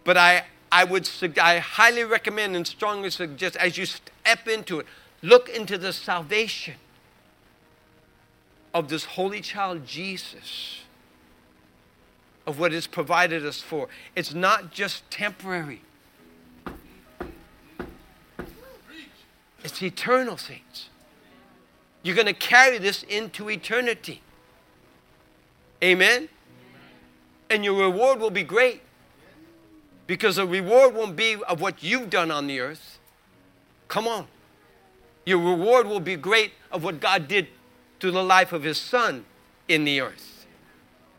but 0.03 0.17
I, 0.17 0.43
I 0.71 0.83
would 0.83 1.09
I 1.41 1.59
highly 1.59 2.03
recommend 2.03 2.55
and 2.55 2.65
strongly 2.65 3.09
suggest 3.09 3.55
as 3.55 3.77
you 3.77 3.85
step 3.85 4.47
into 4.47 4.79
it, 4.79 4.85
look 5.21 5.49
into 5.49 5.77
the 5.77 5.93
salvation 5.93 6.75
of 8.73 8.89
this 8.89 9.05
holy 9.05 9.41
child 9.41 9.85
Jesus 9.85 10.81
of 12.49 12.57
what 12.57 12.73
it's 12.73 12.87
provided 12.87 13.45
us 13.45 13.61
for. 13.61 13.87
It's 14.15 14.33
not 14.33 14.71
just 14.71 15.09
temporary, 15.11 15.81
it's 19.63 19.83
eternal, 19.83 20.35
saints. 20.35 20.89
You're 22.01 22.15
going 22.15 22.25
to 22.25 22.33
carry 22.33 22.79
this 22.79 23.03
into 23.03 23.51
eternity. 23.51 24.23
Amen? 25.83 26.27
And 27.51 27.63
your 27.63 27.79
reward 27.79 28.19
will 28.19 28.31
be 28.31 28.43
great. 28.43 28.81
Because 30.07 30.37
the 30.37 30.47
reward 30.47 30.95
won't 30.95 31.15
be 31.15 31.35
of 31.47 31.61
what 31.61 31.83
you've 31.83 32.09
done 32.09 32.31
on 32.31 32.47
the 32.47 32.61
earth. 32.61 32.97
Come 33.89 34.07
on. 34.07 34.27
Your 35.25 35.37
reward 35.37 35.85
will 35.85 35.99
be 35.99 36.15
great 36.15 36.53
of 36.71 36.83
what 36.83 36.99
God 36.99 37.27
did 37.27 37.49
to 37.99 38.09
the 38.09 38.23
life 38.23 38.53
of 38.53 38.63
his 38.63 38.79
son 38.79 39.25
in 39.67 39.83
the 39.83 39.99
earth. 40.01 40.28